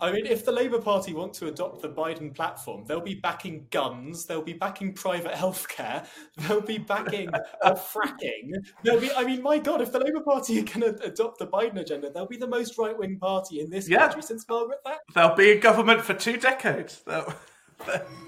I 0.00 0.10
mean, 0.10 0.26
if 0.26 0.44
the 0.44 0.50
Labour 0.50 0.80
Party 0.80 1.14
want 1.14 1.32
to 1.34 1.46
adopt 1.46 1.80
the 1.80 1.88
Biden 1.88 2.34
platform, 2.34 2.84
they'll 2.86 3.00
be 3.00 3.14
backing 3.14 3.66
guns, 3.70 4.26
they'll 4.26 4.42
be 4.42 4.52
backing 4.52 4.92
private 4.92 5.32
healthcare, 5.32 6.06
they'll 6.38 6.60
be 6.60 6.78
backing 6.78 7.28
uh, 7.32 7.74
fracking. 7.74 8.50
They'll 8.82 9.00
be, 9.00 9.12
I 9.12 9.22
mean, 9.24 9.42
my 9.42 9.58
God, 9.58 9.80
if 9.80 9.92
the 9.92 10.00
Labour 10.00 10.20
Party 10.20 10.58
are 10.58 10.64
going 10.64 10.80
to 10.80 11.04
adopt 11.04 11.38
the 11.38 11.46
Biden 11.46 11.78
agenda, 11.78 12.10
they'll 12.10 12.26
be 12.26 12.36
the 12.36 12.48
most 12.48 12.78
right 12.78 12.98
wing 12.98 13.18
party 13.18 13.60
in 13.60 13.70
this 13.70 13.88
Yeah. 13.88 13.98
country 14.00 14.22
since 14.22 14.44
Margaret 14.48 14.78
Thatcher. 14.84 15.00
They'll 15.14 15.36
be 15.36 15.50
a 15.52 15.58
government 15.60 16.02
for 16.02 16.14
two 16.14 16.36
decades. 16.36 17.04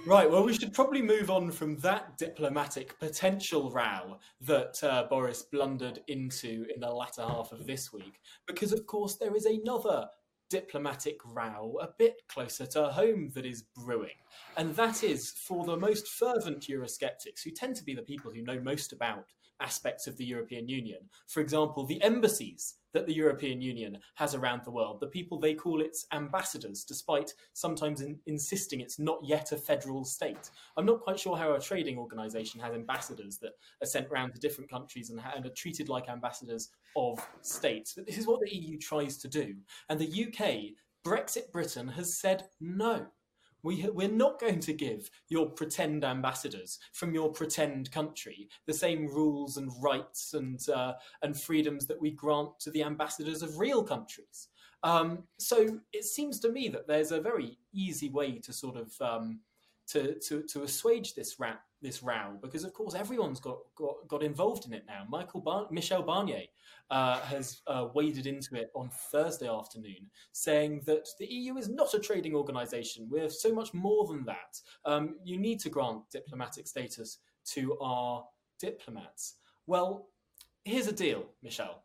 Right, 0.07 0.29
well, 0.29 0.44
we 0.44 0.53
should 0.53 0.72
probably 0.72 1.00
move 1.00 1.31
on 1.31 1.50
from 1.50 1.77
that 1.79 2.18
diplomatic 2.18 2.98
potential 2.98 3.70
row 3.70 4.18
that 4.40 4.83
uh, 4.83 5.05
Boris 5.09 5.42
blundered 5.42 6.00
into 6.09 6.66
in 6.74 6.81
the 6.81 6.90
latter 6.90 7.22
half 7.22 7.53
of 7.53 7.64
this 7.66 7.92
week, 7.92 8.20
because 8.46 8.72
of 8.72 8.85
course 8.87 9.14
there 9.16 9.35
is 9.35 9.46
another 9.46 10.07
diplomatic 10.55 11.19
row 11.25 11.77
a 11.81 11.88
bit 11.99 12.23
closer 12.29 12.64
to 12.64 12.85
home 12.85 13.29
that 13.35 13.45
is 13.45 13.64
brewing, 13.75 14.14
and 14.57 14.73
that 14.77 15.03
is 15.03 15.33
for 15.33 15.64
the 15.64 15.77
most 15.77 16.07
fervent 16.07 16.69
Eurosceptics, 16.69 17.43
who 17.43 17.51
tend 17.51 17.75
to 17.75 17.83
be 17.83 17.93
the 17.93 18.03
people 18.03 18.31
who 18.31 18.40
know 18.40 18.61
most 18.61 18.93
about 18.93 19.25
aspects 19.61 20.07
of 20.07 20.17
the 20.17 20.25
European 20.25 20.69
Union. 20.69 21.01
For 21.27 21.40
example, 21.40 21.85
the 21.85 22.03
embassies 22.03 22.75
that 22.95 23.07
the 23.07 23.12
European 23.12 23.61
Union 23.61 23.99
has 24.14 24.35
around 24.35 24.62
the 24.64 24.71
world, 24.71 25.01
the 25.01 25.07
people 25.09 25.38
they 25.38 25.55
call 25.55 25.81
its 25.81 26.07
ambassadors, 26.12 26.85
despite 26.85 27.35
sometimes 27.53 28.01
in- 28.01 28.19
insisting 28.27 28.81
it's 28.81 28.99
not 28.99 29.19
yet 29.23 29.53
a 29.53 29.57
federal 29.57 30.05
state. 30.05 30.51
I'm 30.77 30.87
not 30.87 31.01
quite 31.01 31.19
sure 31.19 31.37
how 31.37 31.55
a 31.55 31.61
trading 31.61 31.99
organisation 31.99 32.61
has 32.61 32.73
ambassadors 32.73 33.38
that 33.38 33.53
are 33.83 33.87
sent 33.87 34.09
around 34.09 34.33
to 34.33 34.40
different 34.40 34.71
countries 34.71 35.11
and, 35.11 35.21
ha- 35.21 35.33
and 35.37 35.45
are 35.45 35.51
treated 35.51 35.88
like 35.88 36.09
ambassadors 36.09 36.71
of 36.97 37.19
states. 37.43 37.95
But 37.95 38.07
this 38.07 38.19
is 38.19 38.27
what 38.27 38.40
the 38.40 38.55
EU 38.55 38.79
tries 38.79 39.19
to 39.19 39.29
do. 39.29 39.55
And 39.88 39.99
the 39.99 40.27
UK, 40.27 40.77
Brexit 41.05 41.51
Britain, 41.53 41.88
has 41.88 42.17
said 42.17 42.45
no. 42.61 43.07
We, 43.64 43.88
we're 43.88 44.09
not 44.09 44.38
going 44.38 44.61
to 44.61 44.72
give 44.72 45.11
your 45.29 45.46
pretend 45.46 46.05
ambassadors 46.05 46.79
from 46.92 47.14
your 47.14 47.31
pretend 47.33 47.90
country 47.90 48.48
the 48.66 48.74
same 48.74 49.09
rules 49.09 49.57
and 49.57 49.72
rights 49.83 50.35
and 50.35 50.61
uh, 50.68 50.92
and 51.22 51.40
freedoms 51.40 51.87
that 51.87 52.00
we 52.00 52.11
grant 52.12 52.61
to 52.61 52.70
the 52.70 52.85
ambassadors 52.85 53.42
of 53.42 53.59
real 53.59 53.83
countries. 53.83 54.48
Um, 54.85 55.24
so 55.38 55.81
it 55.94 56.05
seems 56.05 56.38
to 56.40 56.53
me 56.53 56.68
that 56.68 56.87
there's 56.87 57.11
a 57.11 57.20
very 57.20 57.57
easy 57.72 58.11
way 58.11 58.38
to 58.40 58.53
sort 58.53 58.77
of 58.77 58.92
um, 59.00 59.40
to, 59.88 60.18
to 60.20 60.42
to 60.42 60.62
assuage 60.62 61.14
this 61.14 61.38
rat 61.38 61.61
this 61.83 62.03
row 62.03 62.38
because 62.40 62.64
of 62.64 62.73
course 62.73 62.94
everyone's 62.94 63.40
got 63.40 63.59
got, 63.77 63.97
got 64.09 64.23
involved 64.23 64.66
in 64.66 64.73
it 64.73 64.85
now. 64.87 65.05
Michael 65.09 65.40
Bar- 65.40 65.68
Michel 65.70 66.03
Barnier 66.03 66.44
uh, 66.90 67.20
has 67.20 67.61
uh, 67.66 67.88
waded 67.94 68.27
into 68.27 68.57
it 68.57 68.70
on 68.75 68.90
Thursday 69.12 69.49
afternoon, 69.49 70.11
saying 70.33 70.83
that 70.87 71.07
the 71.18 71.27
EU 71.27 71.57
is 71.57 71.68
not 71.68 71.94
a 71.94 71.99
trading 71.99 72.35
organisation. 72.35 73.09
We're 73.11 73.31
so 73.31 73.55
much 73.55 73.75
more 73.75 74.07
than 74.07 74.25
that. 74.25 74.61
Um, 74.85 75.16
you 75.25 75.38
need 75.38 75.61
to 75.61 75.70
grant 75.70 76.03
diplomatic 76.11 76.66
status 76.66 77.18
to 77.53 77.77
our 77.81 78.25
diplomats. 78.59 79.37
Well, 79.66 80.09
here's 80.64 80.88
a 80.88 80.92
deal, 80.92 81.27
Michel. 81.42 81.83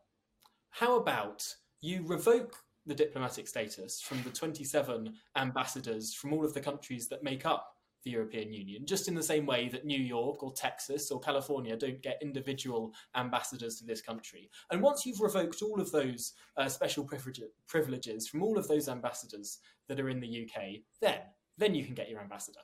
How 0.70 0.96
about 0.96 1.46
you 1.80 2.06
revoke 2.06 2.56
the 2.86 2.94
diplomatic 2.94 3.46
status 3.46 4.00
from 4.00 4.22
the 4.22 4.30
27 4.30 5.14
ambassadors 5.36 6.14
from 6.14 6.32
all 6.32 6.44
of 6.44 6.54
the 6.54 6.60
countries 6.60 7.08
that 7.08 7.22
make 7.22 7.44
up 7.44 7.74
the 8.04 8.10
European 8.10 8.52
Union, 8.52 8.86
just 8.86 9.08
in 9.08 9.14
the 9.14 9.22
same 9.22 9.46
way 9.46 9.68
that 9.68 9.84
New 9.84 9.98
York 9.98 10.42
or 10.42 10.52
Texas 10.52 11.10
or 11.10 11.20
California 11.20 11.76
don't 11.76 12.02
get 12.02 12.18
individual 12.22 12.92
ambassadors 13.16 13.76
to 13.76 13.84
this 13.84 14.00
country. 14.00 14.50
And 14.70 14.80
once 14.80 15.04
you've 15.04 15.20
revoked 15.20 15.62
all 15.62 15.80
of 15.80 15.90
those 15.92 16.32
uh, 16.56 16.68
special 16.68 17.08
privileges 17.66 18.28
from 18.28 18.42
all 18.42 18.58
of 18.58 18.68
those 18.68 18.88
ambassadors 18.88 19.58
that 19.88 20.00
are 20.00 20.08
in 20.08 20.20
the 20.20 20.46
UK, 20.46 20.80
then 21.00 21.18
then 21.58 21.74
you 21.74 21.84
can 21.84 21.94
get 21.94 22.08
your 22.08 22.20
ambassador. 22.20 22.60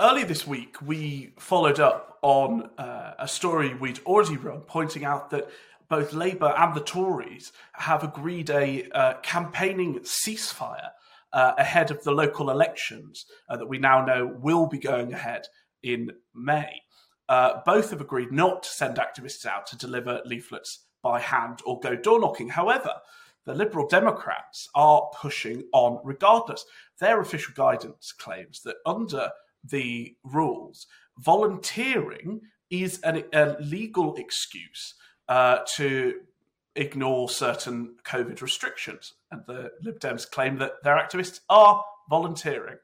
Earlier 0.00 0.24
this 0.24 0.46
week, 0.46 0.76
we 0.82 1.32
followed 1.38 1.78
up 1.78 2.18
on 2.22 2.70
uh, 2.76 3.14
a 3.18 3.28
story 3.28 3.74
we'd 3.74 4.00
already 4.00 4.36
run, 4.36 4.62
pointing 4.62 5.04
out 5.04 5.30
that 5.30 5.48
both 5.88 6.12
Labour 6.12 6.54
and 6.56 6.74
the 6.74 6.80
Tories 6.80 7.52
have 7.74 8.02
agreed 8.02 8.48
a 8.50 8.88
uh, 8.92 9.14
campaigning 9.22 10.00
ceasefire 10.00 10.90
uh, 11.32 11.52
ahead 11.58 11.90
of 11.90 12.02
the 12.02 12.12
local 12.12 12.50
elections 12.50 13.26
uh, 13.48 13.56
that 13.56 13.66
we 13.66 13.78
now 13.78 14.04
know 14.04 14.36
will 14.40 14.66
be 14.66 14.78
going 14.78 15.12
ahead 15.12 15.46
in 15.82 16.10
May. 16.34 16.82
Uh, 17.28 17.60
both 17.64 17.90
have 17.90 18.00
agreed 18.00 18.32
not 18.32 18.64
to 18.64 18.68
send 18.68 18.96
activists 18.96 19.46
out 19.46 19.66
to 19.68 19.76
deliver 19.76 20.20
leaflets 20.24 20.86
by 21.02 21.20
hand 21.20 21.60
or 21.64 21.78
go 21.80 21.94
door 21.94 22.20
knocking. 22.20 22.48
However, 22.48 22.94
the 23.46 23.54
Liberal 23.54 23.86
Democrats 23.86 24.68
are 24.74 25.08
pushing 25.14 25.64
on 25.72 26.00
regardless. 26.04 26.64
Their 26.98 27.20
official 27.20 27.54
guidance 27.56 28.12
claims 28.12 28.62
that 28.64 28.76
under 28.84 29.30
the 29.64 30.16
rules, 30.24 30.86
volunteering 31.18 32.40
is 32.70 33.00
an, 33.00 33.24
a 33.32 33.56
legal 33.60 34.14
excuse 34.16 34.94
uh, 35.28 35.58
to 35.76 36.14
ignore 36.76 37.28
certain 37.28 37.96
COVID 38.04 38.40
restrictions. 38.40 39.14
And 39.30 39.42
the 39.46 39.72
Lib 39.82 39.98
Dems 40.00 40.30
claim 40.30 40.58
that 40.58 40.82
their 40.82 40.96
activists 40.96 41.40
are 41.48 41.84
volunteering. 42.08 42.76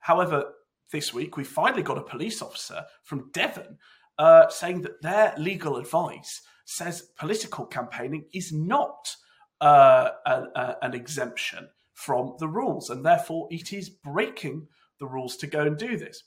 However, 0.00 0.52
this 0.92 1.12
week 1.12 1.36
we 1.36 1.44
finally 1.44 1.82
got 1.82 1.98
a 1.98 2.02
police 2.02 2.40
officer 2.40 2.84
from 3.02 3.30
Devon 3.32 3.78
uh, 4.18 4.48
saying 4.48 4.82
that 4.82 5.02
their 5.02 5.34
legal 5.36 5.76
advice 5.76 6.42
says 6.64 7.10
political 7.18 7.66
campaigning 7.66 8.24
is 8.32 8.52
not 8.52 9.14
uh, 9.60 10.10
a, 10.24 10.42
a, 10.54 10.76
an 10.82 10.94
exemption 10.94 11.68
from 11.92 12.34
the 12.38 12.48
rules, 12.48 12.90
and 12.90 13.04
therefore 13.04 13.48
it 13.50 13.72
is 13.72 13.88
breaking 13.88 14.68
the 14.98 15.06
rules 15.06 15.36
to 15.36 15.46
go 15.46 15.62
and 15.62 15.78
do 15.78 15.96
this. 15.96 16.24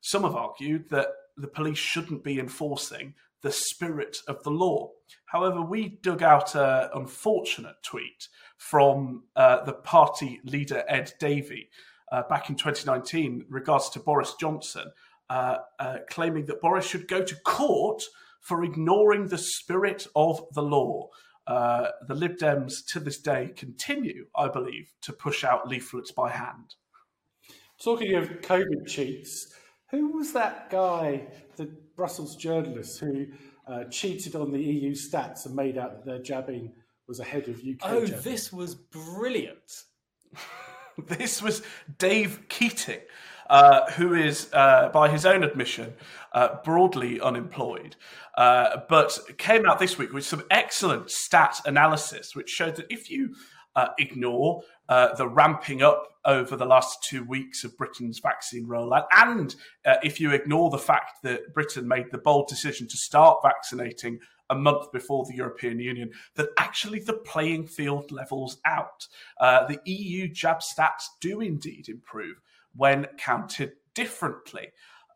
Some 0.00 0.24
have 0.24 0.34
argued 0.34 0.90
that 0.90 1.08
the 1.36 1.48
police 1.48 1.78
shouldn't 1.78 2.24
be 2.24 2.38
enforcing 2.38 3.14
the 3.42 3.52
spirit 3.52 4.18
of 4.28 4.42
the 4.42 4.50
law. 4.50 4.90
However, 5.26 5.62
we 5.62 5.98
dug 6.02 6.22
out 6.22 6.54
an 6.54 6.88
unfortunate 6.94 7.76
tweet 7.82 8.28
from 8.56 9.24
uh, 9.36 9.64
the 9.64 9.72
party 9.72 10.40
leader 10.44 10.84
Ed 10.88 11.12
Davey, 11.18 11.68
uh, 12.10 12.22
back 12.28 12.50
in 12.50 12.56
2019 12.56 13.46
regards 13.48 13.88
to 13.90 14.00
Boris 14.00 14.34
Johnson, 14.38 14.92
uh, 15.30 15.58
uh, 15.78 15.98
claiming 16.10 16.46
that 16.46 16.60
Boris 16.60 16.86
should 16.86 17.08
go 17.08 17.22
to 17.24 17.34
court 17.44 18.02
for 18.40 18.64
ignoring 18.64 19.28
the 19.28 19.38
spirit 19.38 20.06
of 20.14 20.42
the 20.52 20.62
law. 20.62 21.08
Uh, 21.46 21.88
the 22.06 22.14
Lib 22.14 22.36
Dems 22.36 22.84
to 22.88 23.00
this 23.00 23.18
day 23.20 23.50
continue, 23.56 24.26
I 24.36 24.48
believe, 24.48 24.92
to 25.02 25.12
push 25.12 25.42
out 25.42 25.68
leaflets 25.68 26.12
by 26.12 26.30
hand. 26.30 26.74
Talking 27.82 28.14
of 28.14 28.28
COVID 28.42 28.86
cheats, 28.86 29.52
who 29.92 30.16
was 30.16 30.32
that 30.32 30.70
guy, 30.70 31.22
the 31.56 31.66
Brussels 31.96 32.34
journalist, 32.34 32.98
who 32.98 33.26
uh, 33.68 33.84
cheated 33.84 34.34
on 34.34 34.50
the 34.50 34.60
EU 34.60 34.94
stats 34.94 35.46
and 35.46 35.54
made 35.54 35.78
out 35.78 35.92
that 35.92 36.04
their 36.04 36.22
jabbing 36.22 36.72
was 37.06 37.20
ahead 37.20 37.48
of 37.48 37.58
UK? 37.58 37.76
Oh, 37.82 38.04
jabbing? 38.04 38.22
this 38.22 38.52
was 38.52 38.74
brilliant. 38.74 39.84
this 41.06 41.42
was 41.42 41.62
Dave 41.98 42.48
Keating, 42.48 43.00
uh, 43.50 43.90
who 43.92 44.14
is, 44.14 44.48
uh, 44.54 44.88
by 44.94 45.10
his 45.10 45.26
own 45.26 45.44
admission, 45.44 45.92
uh, 46.32 46.56
broadly 46.64 47.20
unemployed, 47.20 47.96
uh, 48.38 48.78
but 48.88 49.18
came 49.36 49.66
out 49.66 49.78
this 49.78 49.98
week 49.98 50.12
with 50.12 50.24
some 50.24 50.42
excellent 50.50 51.10
stat 51.10 51.60
analysis, 51.66 52.34
which 52.34 52.48
showed 52.48 52.76
that 52.76 52.86
if 52.90 53.10
you 53.10 53.34
uh, 53.76 53.88
ignore 53.98 54.62
uh, 54.88 55.14
the 55.14 55.28
ramping 55.28 55.82
up 55.82 56.08
over 56.24 56.56
the 56.56 56.64
last 56.64 56.98
two 57.02 57.24
weeks 57.24 57.64
of 57.64 57.76
Britain's 57.76 58.20
vaccine 58.20 58.66
rollout, 58.66 59.06
and 59.16 59.56
if 60.02 60.20
you 60.20 60.30
ignore 60.30 60.70
the 60.70 60.78
fact 60.78 61.22
that 61.22 61.52
Britain 61.52 61.88
made 61.88 62.06
the 62.12 62.18
bold 62.18 62.46
decision 62.48 62.86
to 62.86 62.96
start 62.96 63.38
vaccinating 63.42 64.20
a 64.52 64.54
month 64.54 64.92
before 64.92 65.24
the 65.24 65.34
European 65.34 65.80
Union 65.80 66.10
that 66.36 66.50
actually 66.58 67.00
the 67.00 67.14
playing 67.14 67.66
field 67.66 68.12
levels 68.12 68.58
out. 68.66 69.08
Uh, 69.40 69.66
the 69.66 69.80
EU 69.86 70.28
jab 70.28 70.58
stats 70.60 71.06
do 71.20 71.40
indeed 71.40 71.88
improve 71.88 72.36
when 72.76 73.06
counted 73.16 73.72
differently. 73.94 74.68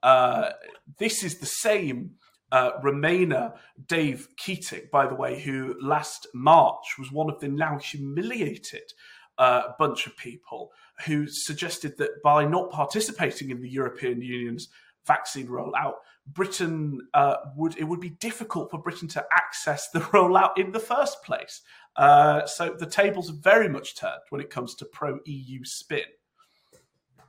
Uh, 0.02 0.50
this 0.98 1.22
is 1.22 1.38
the 1.38 1.46
same 1.46 2.12
uh, 2.52 2.72
Remainer 2.82 3.54
Dave 3.86 4.28
Keating, 4.36 4.88
by 4.92 5.06
the 5.06 5.14
way, 5.14 5.40
who 5.40 5.76
last 5.80 6.26
March 6.34 6.96
was 6.98 7.10
one 7.10 7.30
of 7.30 7.40
the 7.40 7.48
now 7.48 7.78
humiliated 7.78 8.92
uh, 9.38 9.72
bunch 9.78 10.06
of 10.06 10.16
people 10.16 10.72
who 11.04 11.26
suggested 11.28 11.96
that 11.98 12.22
by 12.22 12.44
not 12.44 12.70
participating 12.70 13.50
in 13.50 13.60
the 13.60 13.68
European 13.68 14.22
Union's 14.22 14.68
vaccine 15.06 15.46
rollout, 15.46 15.94
Britain 16.26 17.00
uh, 17.14 17.36
would 17.54 17.76
it 17.78 17.84
would 17.84 18.00
be 18.00 18.10
difficult 18.10 18.70
for 18.70 18.78
Britain 18.78 19.08
to 19.08 19.24
access 19.32 19.90
the 19.90 20.00
rollout 20.12 20.50
in 20.56 20.72
the 20.72 20.80
first 20.80 21.22
place. 21.22 21.62
Uh, 21.96 22.44
so 22.46 22.74
the 22.78 22.86
tables 22.86 23.28
have 23.28 23.38
very 23.38 23.68
much 23.68 23.96
turned 23.96 24.20
when 24.30 24.40
it 24.40 24.50
comes 24.50 24.74
to 24.74 24.84
pro 24.86 25.18
EU 25.24 25.64
spin. 25.64 26.04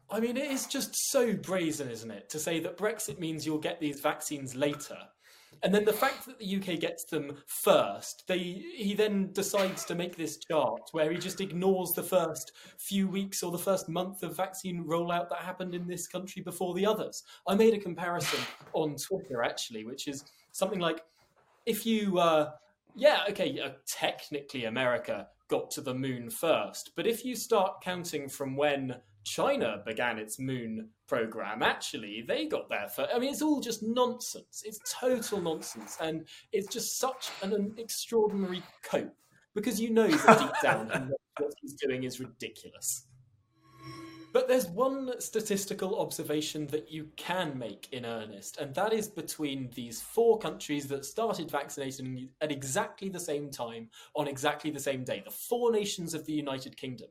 I 0.10 0.20
mean, 0.20 0.38
it 0.38 0.50
is 0.50 0.68
just 0.68 0.96
so 1.12 1.34
brazen, 1.34 1.90
isn't 1.90 2.12
it, 2.12 2.30
to 2.30 2.40
say 2.40 2.60
that 2.62 2.78
Brexit 2.78 3.20
means 3.20 3.46
you'll 3.46 3.58
get 3.58 3.80
these 3.80 4.00
vaccines 4.00 4.56
later. 4.56 4.98
And 5.64 5.74
then 5.74 5.86
the 5.86 5.94
fact 5.94 6.26
that 6.26 6.40
the 6.40 6.58
UK 6.58 6.80
gets 6.80 7.06
them 7.06 7.36
first, 7.48 8.24
they 8.28 8.38
he 8.38 8.94
then 8.94 9.32
decides 9.34 9.86
to 9.86 9.96
make 9.96 10.16
this 10.16 10.38
chart 10.38 10.82
where 10.92 11.12
he 11.12 11.18
just 11.18 11.42
ignores 11.42 11.92
the 11.92 12.04
first 12.04 12.52
few 12.78 13.08
weeks 13.08 13.42
or 13.42 13.52
the 13.52 13.58
first 13.58 13.90
month 13.90 14.24
of 14.24 14.38
vaccine 14.38 14.86
rollout 14.86 15.30
that 15.30 15.40
happened 15.40 15.74
in 15.74 15.88
this 15.88 16.08
country 16.08 16.42
before 16.42 16.76
the 16.76 16.86
others. 16.86 17.24
I 17.48 17.56
made 17.56 17.74
a 17.74 17.80
comparison 17.80 18.40
on 18.74 18.96
Twitter 18.96 19.42
actually, 19.42 19.84
which 19.84 20.08
is 20.08 20.24
something 20.52 20.80
like 20.80 21.02
if 21.66 21.86
you, 21.86 22.20
uh, 22.20 22.52
yeah, 22.96 23.24
okay, 23.30 23.60
uh, 23.60 23.72
technically 23.88 24.66
America 24.66 25.28
got 25.50 25.72
to 25.72 25.82
the 25.82 25.94
moon 25.94 26.30
first, 26.30 26.92
but 26.96 27.08
if 27.08 27.26
you 27.26 27.36
start 27.36 27.82
counting 27.82 28.30
from 28.30 28.56
when 28.56 28.96
China 29.28 29.82
began 29.86 30.18
its 30.18 30.40
moon 30.40 30.90
program, 31.06 31.62
actually, 31.62 32.24
they 32.26 32.46
got 32.46 32.70
there 32.70 32.88
first. 32.88 33.12
I 33.14 33.20
mean, 33.20 33.32
it's 33.32 33.42
all 33.42 33.60
just 33.60 33.84
nonsense. 33.84 34.64
It's 34.66 34.80
total 34.90 35.42
nonsense. 35.42 35.98
And 36.00 36.26
it's 36.54 36.68
just 36.68 36.98
such 36.98 37.30
an, 37.44 37.54
an 37.54 37.74
extraordinary 37.78 38.64
cope 38.84 39.14
because 39.54 39.82
you 39.82 39.90
know 39.90 40.08
that 40.08 40.40
deep 40.40 40.62
down 40.64 41.12
what 41.40 41.54
he's 41.62 41.74
doing 41.74 42.06
is 42.06 42.22
ridiculous. 42.22 43.06
But 44.32 44.48
there's 44.48 44.68
one 44.68 45.20
statistical 45.20 46.00
observation 46.00 46.68
that 46.68 46.92
you 46.92 47.10
can 47.18 47.58
make 47.58 47.90
in 47.92 48.06
earnest, 48.06 48.58
and 48.58 48.74
that 48.76 48.94
is 48.94 49.08
between 49.08 49.70
these 49.74 50.02
four 50.02 50.38
countries 50.38 50.88
that 50.88 51.06
started 51.06 51.50
vaccinating 51.50 52.30
at 52.40 52.52
exactly 52.52 53.10
the 53.10 53.20
same 53.20 53.50
time 53.50 53.90
on 54.16 54.28
exactly 54.28 54.70
the 54.70 54.80
same 54.80 55.04
day, 55.04 55.22
the 55.26 55.32
four 55.32 55.72
nations 55.72 56.14
of 56.14 56.26
the 56.26 56.34
United 56.34 56.78
Kingdom. 56.78 57.08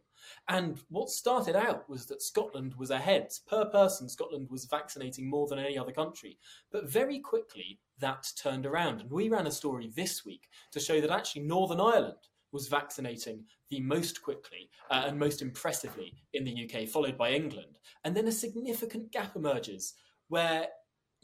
And 0.48 0.78
what 0.88 1.08
started 1.08 1.56
out 1.56 1.88
was 1.88 2.06
that 2.06 2.22
Scotland 2.22 2.74
was 2.76 2.90
ahead. 2.90 3.32
Per 3.46 3.64
person, 3.66 4.08
Scotland 4.08 4.48
was 4.50 4.64
vaccinating 4.64 5.28
more 5.28 5.46
than 5.46 5.58
any 5.58 5.78
other 5.78 5.92
country. 5.92 6.38
But 6.70 6.90
very 6.90 7.18
quickly, 7.20 7.78
that 7.98 8.26
turned 8.36 8.66
around. 8.66 9.00
And 9.00 9.10
we 9.10 9.28
ran 9.28 9.46
a 9.46 9.52
story 9.52 9.90
this 9.94 10.24
week 10.24 10.48
to 10.72 10.80
show 10.80 11.00
that 11.00 11.10
actually 11.10 11.42
Northern 11.42 11.80
Ireland 11.80 12.28
was 12.52 12.68
vaccinating 12.68 13.44
the 13.70 13.80
most 13.80 14.22
quickly 14.22 14.70
uh, 14.90 15.04
and 15.06 15.18
most 15.18 15.42
impressively 15.42 16.14
in 16.32 16.44
the 16.44 16.64
UK, 16.64 16.88
followed 16.88 17.18
by 17.18 17.30
England. 17.30 17.78
And 18.04 18.16
then 18.16 18.28
a 18.28 18.32
significant 18.32 19.12
gap 19.12 19.36
emerges 19.36 19.94
where 20.28 20.68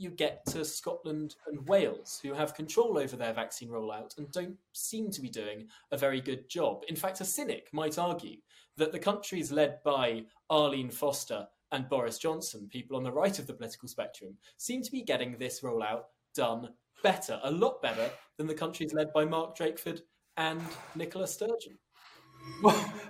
you 0.02 0.10
get 0.10 0.44
to 0.46 0.64
Scotland 0.64 1.36
and 1.46 1.66
Wales, 1.68 2.20
who 2.22 2.34
have 2.34 2.54
control 2.54 2.98
over 2.98 3.16
their 3.16 3.32
vaccine 3.32 3.68
rollout 3.68 4.18
and 4.18 4.30
don't 4.32 4.56
seem 4.72 5.10
to 5.10 5.20
be 5.20 5.28
doing 5.28 5.68
a 5.92 5.96
very 5.96 6.20
good 6.20 6.48
job. 6.48 6.82
In 6.88 6.96
fact, 6.96 7.20
a 7.20 7.24
cynic 7.24 7.68
might 7.72 7.98
argue 7.98 8.38
that 8.76 8.92
the 8.92 8.98
countries 8.98 9.52
led 9.52 9.82
by 9.84 10.24
Arlene 10.50 10.90
Foster 10.90 11.46
and 11.70 11.88
Boris 11.88 12.18
Johnson, 12.18 12.68
people 12.70 12.96
on 12.96 13.04
the 13.04 13.12
right 13.12 13.38
of 13.38 13.46
the 13.46 13.54
political 13.54 13.88
spectrum, 13.88 14.36
seem 14.56 14.82
to 14.82 14.90
be 14.90 15.02
getting 15.02 15.38
this 15.38 15.60
rollout 15.60 16.02
done 16.34 16.70
better, 17.02 17.40
a 17.44 17.50
lot 17.50 17.80
better 17.80 18.10
than 18.36 18.46
the 18.46 18.54
countries 18.54 18.92
led 18.92 19.12
by 19.12 19.24
Mark 19.24 19.56
Drakeford 19.56 20.00
and 20.36 20.60
Nicola 20.94 21.26
Sturgeon. 21.26 21.78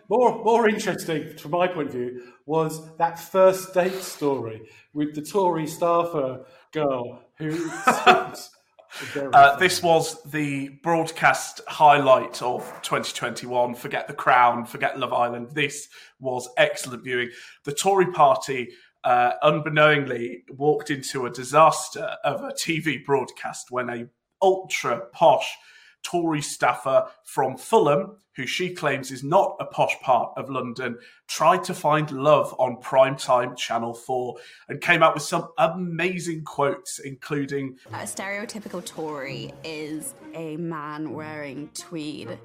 More, 0.08 0.42
more 0.44 0.68
interesting 0.68 1.36
from 1.36 1.52
my 1.52 1.66
point 1.66 1.88
of 1.88 1.94
view 1.94 2.22
was 2.46 2.94
that 2.96 3.18
first 3.18 3.74
date 3.74 4.02
story 4.02 4.62
with 4.92 5.14
the 5.14 5.22
Tory 5.22 5.66
staffer 5.66 6.44
girl 6.72 7.22
who. 7.38 7.70
uh, 7.86 9.56
this 9.56 9.82
was 9.82 10.22
the 10.24 10.68
broadcast 10.82 11.60
highlight 11.66 12.42
of 12.42 12.62
2021. 12.82 13.74
Forget 13.74 14.06
the 14.06 14.14
Crown, 14.14 14.64
forget 14.64 14.98
Love 14.98 15.12
Island. 15.12 15.50
This 15.52 15.88
was 16.20 16.48
excellent 16.56 17.04
viewing. 17.04 17.30
The 17.64 17.72
Tory 17.72 18.12
party 18.12 18.70
uh, 19.04 19.32
unbeknowingly 19.42 20.44
walked 20.50 20.90
into 20.90 21.26
a 21.26 21.30
disaster 21.30 22.16
of 22.24 22.42
a 22.42 22.52
TV 22.52 23.04
broadcast 23.04 23.70
when 23.70 23.88
a 23.88 24.06
ultra 24.40 25.06
posh 25.12 25.56
Tory 26.02 26.42
staffer 26.42 27.06
from 27.24 27.56
Fulham, 27.56 28.16
who 28.36 28.46
she 28.46 28.74
claims 28.74 29.10
is 29.10 29.22
not 29.22 29.56
a 29.60 29.66
posh 29.66 29.98
part 30.00 30.32
of 30.36 30.48
London, 30.50 30.98
tried 31.28 31.64
to 31.64 31.74
find 31.74 32.10
love 32.10 32.54
on 32.58 32.76
primetime 32.76 33.56
Channel 33.56 33.94
4 33.94 34.36
and 34.68 34.80
came 34.80 35.02
out 35.02 35.14
with 35.14 35.22
some 35.22 35.48
amazing 35.58 36.44
quotes, 36.44 36.98
including 36.98 37.76
A 37.92 38.04
stereotypical 38.04 38.84
Tory 38.84 39.52
is 39.64 40.14
a 40.34 40.56
man 40.56 41.12
wearing 41.12 41.68
tweed 41.74 42.38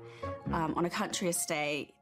um, 0.51 0.73
on 0.75 0.85
a 0.85 0.89
country 0.89 1.29
estate. 1.29 1.93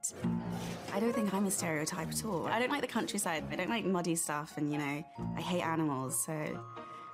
I 0.94 1.00
don't 1.00 1.14
think 1.14 1.34
I'm 1.34 1.46
a 1.46 1.52
stereotype 1.52 2.10
at 2.10 2.26
all. 2.26 2.48
I 2.48 2.60
don't 2.60 2.72
like 2.72 2.82
the 2.82 2.88
countryside. 2.88 3.44
I 3.52 3.56
don't 3.56 3.70
like 3.70 3.86
muddy 3.86 4.16
stuff, 4.16 4.54
and 4.58 4.72
you 4.72 4.78
know, 4.78 5.06
I 5.36 5.42
hate 5.42 5.62
animals, 5.62 6.26
so 6.26 6.64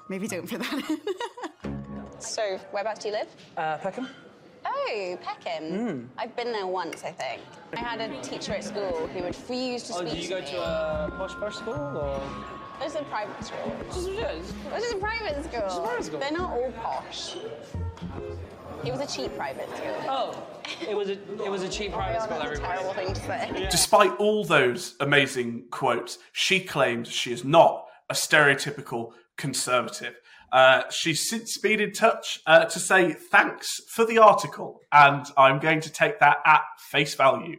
maybe 0.07 0.27
don't 0.27 0.47
put 0.49 0.59
that 0.59 0.89
in. 0.89 1.01
So, 2.21 2.59
whereabouts 2.71 2.99
do 3.01 3.07
you 3.09 3.15
live? 3.15 3.27
Uh, 3.57 3.77
Peckham. 3.77 4.07
Oh, 4.89 5.17
Peckham. 5.21 5.63
Mm. 5.71 6.07
I've 6.17 6.35
been 6.35 6.51
there 6.51 6.67
once, 6.67 7.03
I 7.03 7.11
think. 7.11 7.41
I 7.75 7.79
had 7.79 8.01
a 8.01 8.21
teacher 8.21 8.53
at 8.53 8.63
school 8.63 9.07
who 9.13 9.23
refused 9.23 9.87
to 9.87 9.93
Oh, 9.93 9.97
speak 9.99 10.11
did 10.13 10.23
you 10.23 10.29
go 10.29 10.39
me. 10.41 10.47
to 10.47 10.57
a 10.61 11.13
posh 11.17 11.33
posh 11.35 11.55
school 11.55 11.73
or? 11.73 12.21
It 12.81 12.85
was 12.85 12.95
a 12.95 13.03
private 13.03 13.43
school. 13.45 13.75
Just, 13.93 14.09
yeah, 14.11 14.33
just- 14.35 14.53
It 14.65 14.73
was 14.73 14.81
just 14.83 14.95
a 14.95 14.97
private 14.97 15.43
school. 15.43 15.61
Just 15.61 15.77
a 15.77 15.81
private 15.83 16.03
school. 16.05 16.19
They're 16.19 16.31
not 16.31 16.51
all 16.51 16.71
posh. 16.71 17.35
It 18.83 18.91
was 18.91 18.99
a 19.01 19.07
cheap 19.15 19.35
private 19.37 19.69
school. 19.77 19.95
Oh, 20.09 20.43
it 20.89 20.95
was 20.97 21.09
a 21.09 21.13
it 21.43 21.51
was 21.51 21.61
a 21.61 21.69
cheap 21.69 21.93
private 21.93 22.23
school. 22.23 22.39
That's 22.39 22.59
a 22.59 22.63
Everybody. 22.63 22.79
terrible 22.79 22.93
thing 22.95 23.13
to 23.13 23.21
say. 23.21 23.67
Despite 23.69 24.15
all 24.17 24.43
those 24.43 24.95
amazing 24.99 25.65
quotes, 25.69 26.17
she 26.31 26.59
claims 26.61 27.07
she 27.09 27.31
is 27.31 27.43
not 27.43 27.85
a 28.09 28.15
stereotypical 28.15 29.11
conservative. 29.37 30.19
Uh, 30.51 30.83
she's 30.89 31.29
since 31.29 31.57
been 31.57 31.79
in 31.79 31.91
touch 31.93 32.39
uh, 32.45 32.65
to 32.65 32.79
say 32.79 33.13
thanks 33.13 33.79
for 33.89 34.05
the 34.05 34.17
article, 34.17 34.79
and 34.91 35.25
I'm 35.37 35.59
going 35.59 35.79
to 35.81 35.89
take 35.91 36.19
that 36.19 36.37
at 36.45 36.61
face 36.89 37.15
value. 37.15 37.57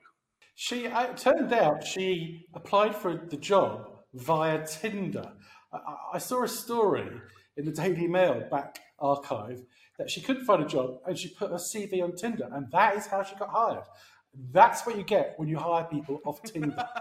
She 0.55 0.87
uh, 0.87 1.05
it 1.05 1.17
turned 1.17 1.53
out 1.53 1.85
she 1.85 2.47
applied 2.55 2.95
for 2.95 3.27
the 3.31 3.37
job 3.39 3.89
via 4.15 4.67
Tinder. 4.67 5.33
I, 5.73 5.77
I- 5.79 5.97
I 6.15 6.19
saw 6.19 6.45
a 6.45 6.49
story 6.49 7.09
in 7.57 7.65
the 7.65 7.73
Daily 7.73 8.07
Mail 8.07 8.47
back 8.51 8.79
archive 8.99 9.63
that 9.99 10.11
she 10.11 10.21
couldn't 10.21 10.45
find 10.45 10.63
a 10.63 10.67
job 10.67 10.99
and 11.07 11.19
she 11.19 11.29
put 11.29 11.51
her 11.51 11.57
CV 11.57 12.03
on 12.03 12.15
Tinder, 12.15 12.49
and 12.53 12.71
that 12.73 12.97
is 12.97 13.07
how 13.07 13.23
she 13.23 13.35
got 13.37 13.49
hired. 13.51 13.85
That's 14.53 14.85
what 14.87 14.97
you 14.97 15.03
get 15.05 15.35
when 15.39 15.49
you 15.49 15.59
hire 15.59 15.85
people 15.85 16.21
off 16.27 16.43
Tinder. 16.43 16.87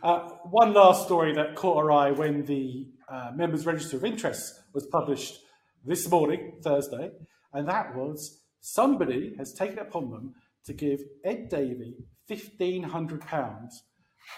Uh, 0.00 0.28
one 0.44 0.72
last 0.72 1.04
story 1.06 1.34
that 1.34 1.56
caught 1.56 1.76
our 1.76 1.90
eye 1.90 2.10
when 2.12 2.44
the 2.44 2.86
uh, 3.10 3.30
Members' 3.34 3.66
Register 3.66 3.96
of 3.96 4.04
Interests 4.04 4.60
was 4.74 4.86
published 4.86 5.38
this 5.84 6.08
morning, 6.10 6.60
Thursday, 6.62 7.10
and 7.52 7.68
that 7.68 7.94
was 7.96 8.42
somebody 8.60 9.34
has 9.38 9.52
taken 9.52 9.78
upon 9.78 10.10
them 10.10 10.34
to 10.66 10.72
give 10.72 11.00
Ed 11.24 11.48
Davey 11.48 11.94
£1,500, 12.30 13.68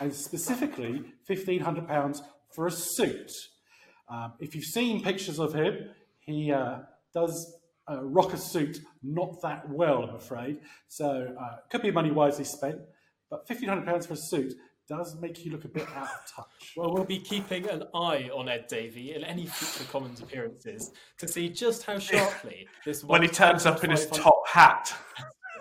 and 0.01 0.15
specifically 0.15 1.03
£1,500 1.29 2.21
for 2.55 2.67
a 2.67 2.71
suit. 2.71 3.33
Um, 4.09 4.35
if 4.41 4.55
you've 4.55 4.65
seen 4.65 5.03
pictures 5.03 5.39
of 5.39 5.55
him, 5.55 5.91
he 6.21 6.53
uh, 6.53 6.79
does 7.13 7.57
uh, 7.91 8.03
rock 8.05 8.33
a 8.33 8.37
suit 8.37 8.79
not 9.03 9.41
that 9.43 9.69
well, 9.69 10.05
I'm 10.05 10.15
afraid. 10.15 10.59
So 10.89 11.35
uh, 11.41 11.57
could 11.71 11.83
be 11.83 11.91
money 11.91 12.11
wisely 12.11 12.45
spent, 12.45 12.79
but 13.29 13.49
£1,500 13.49 14.07
for 14.07 14.15
a 14.15 14.17
suit 14.17 14.55
does 14.91 15.17
make 15.21 15.45
you 15.45 15.53
look 15.53 15.65
a 15.65 15.69
bit 15.69 15.87
out 15.95 16.09
of 16.09 16.27
touch. 16.27 16.75
Well, 16.77 16.93
we'll 16.93 17.05
be 17.05 17.21
keeping 17.21 17.69
an 17.71 17.85
eye 17.95 18.29
on 18.35 18.49
Ed 18.49 18.67
Davey 18.67 19.15
in 19.15 19.23
any 19.23 19.47
future 19.47 19.89
Commons 19.91 20.21
appearances 20.21 20.91
to 21.19 21.29
see 21.29 21.49
just 21.49 21.85
how 21.85 22.01
sharply 22.01 22.67
this. 22.85 23.05
when 23.05 23.23
he 23.23 23.29
turns 23.29 23.67
up 23.67 23.85
in 23.85 23.93
his 23.93 24.07
top 24.07 24.43
hat. 24.49 24.93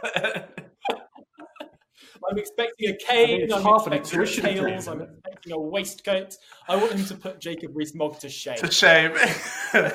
I'm 2.32 2.38
expecting 2.38 2.90
a 2.90 2.98
cane. 2.98 3.54
I'm 3.54 3.94
expecting 3.94 4.42
tails. 4.42 4.88
I'm 4.88 5.02
expecting 5.02 5.54
a 5.54 5.60
waistcoat. 5.60 6.36
I 6.68 6.76
want 6.76 6.94
him 6.94 7.06
to 7.06 7.16
put 7.16 7.40
Jacob 7.40 7.72
Rees-Mogg 7.76 8.20
to 8.20 8.30
shame. 8.30 8.58
to 8.58 8.72
shame. 8.72 9.14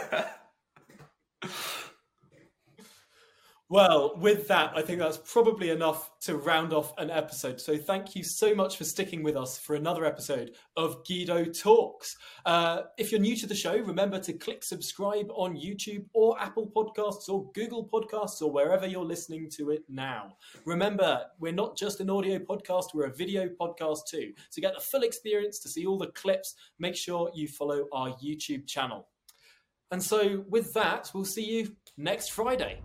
Well, 3.70 4.18
with 4.18 4.46
that, 4.48 4.72
I 4.76 4.82
think 4.82 4.98
that's 4.98 5.16
probably 5.16 5.70
enough 5.70 6.10
to 6.20 6.36
round 6.36 6.74
off 6.74 6.92
an 6.98 7.10
episode. 7.10 7.58
So 7.58 7.78
thank 7.78 8.14
you 8.14 8.22
so 8.22 8.54
much 8.54 8.76
for 8.76 8.84
sticking 8.84 9.22
with 9.22 9.36
us 9.36 9.58
for 9.58 9.74
another 9.74 10.04
episode 10.04 10.50
of 10.76 11.02
Guido 11.06 11.44
Talks. 11.46 12.14
Uh, 12.44 12.82
if 12.98 13.10
you're 13.10 13.22
new 13.22 13.34
to 13.36 13.46
the 13.46 13.54
show, 13.54 13.74
remember 13.78 14.20
to 14.20 14.34
click 14.34 14.62
subscribe 14.64 15.28
on 15.30 15.56
YouTube 15.56 16.04
or 16.12 16.38
Apple 16.38 16.70
Podcasts 16.76 17.30
or 17.30 17.50
Google 17.52 17.88
Podcasts 17.88 18.42
or 18.42 18.52
wherever 18.52 18.86
you're 18.86 19.02
listening 19.02 19.48
to 19.56 19.70
it 19.70 19.82
now. 19.88 20.36
Remember, 20.66 21.22
we're 21.40 21.52
not 21.52 21.74
just 21.74 22.00
an 22.00 22.10
audio 22.10 22.38
podcast, 22.38 22.88
we're 22.92 23.06
a 23.06 23.14
video 23.14 23.48
podcast 23.48 24.00
too. 24.10 24.34
To 24.52 24.60
get 24.60 24.74
the 24.74 24.80
full 24.82 25.04
experience, 25.04 25.58
to 25.60 25.70
see 25.70 25.86
all 25.86 25.96
the 25.96 26.08
clips, 26.08 26.54
make 26.78 26.96
sure 26.96 27.30
you 27.34 27.48
follow 27.48 27.86
our 27.92 28.10
YouTube 28.22 28.66
channel. 28.66 29.08
And 29.90 30.02
so, 30.02 30.44
with 30.50 30.74
that, 30.74 31.10
we'll 31.14 31.24
see 31.24 31.44
you 31.44 31.76
next 31.96 32.30
Friday. 32.30 32.80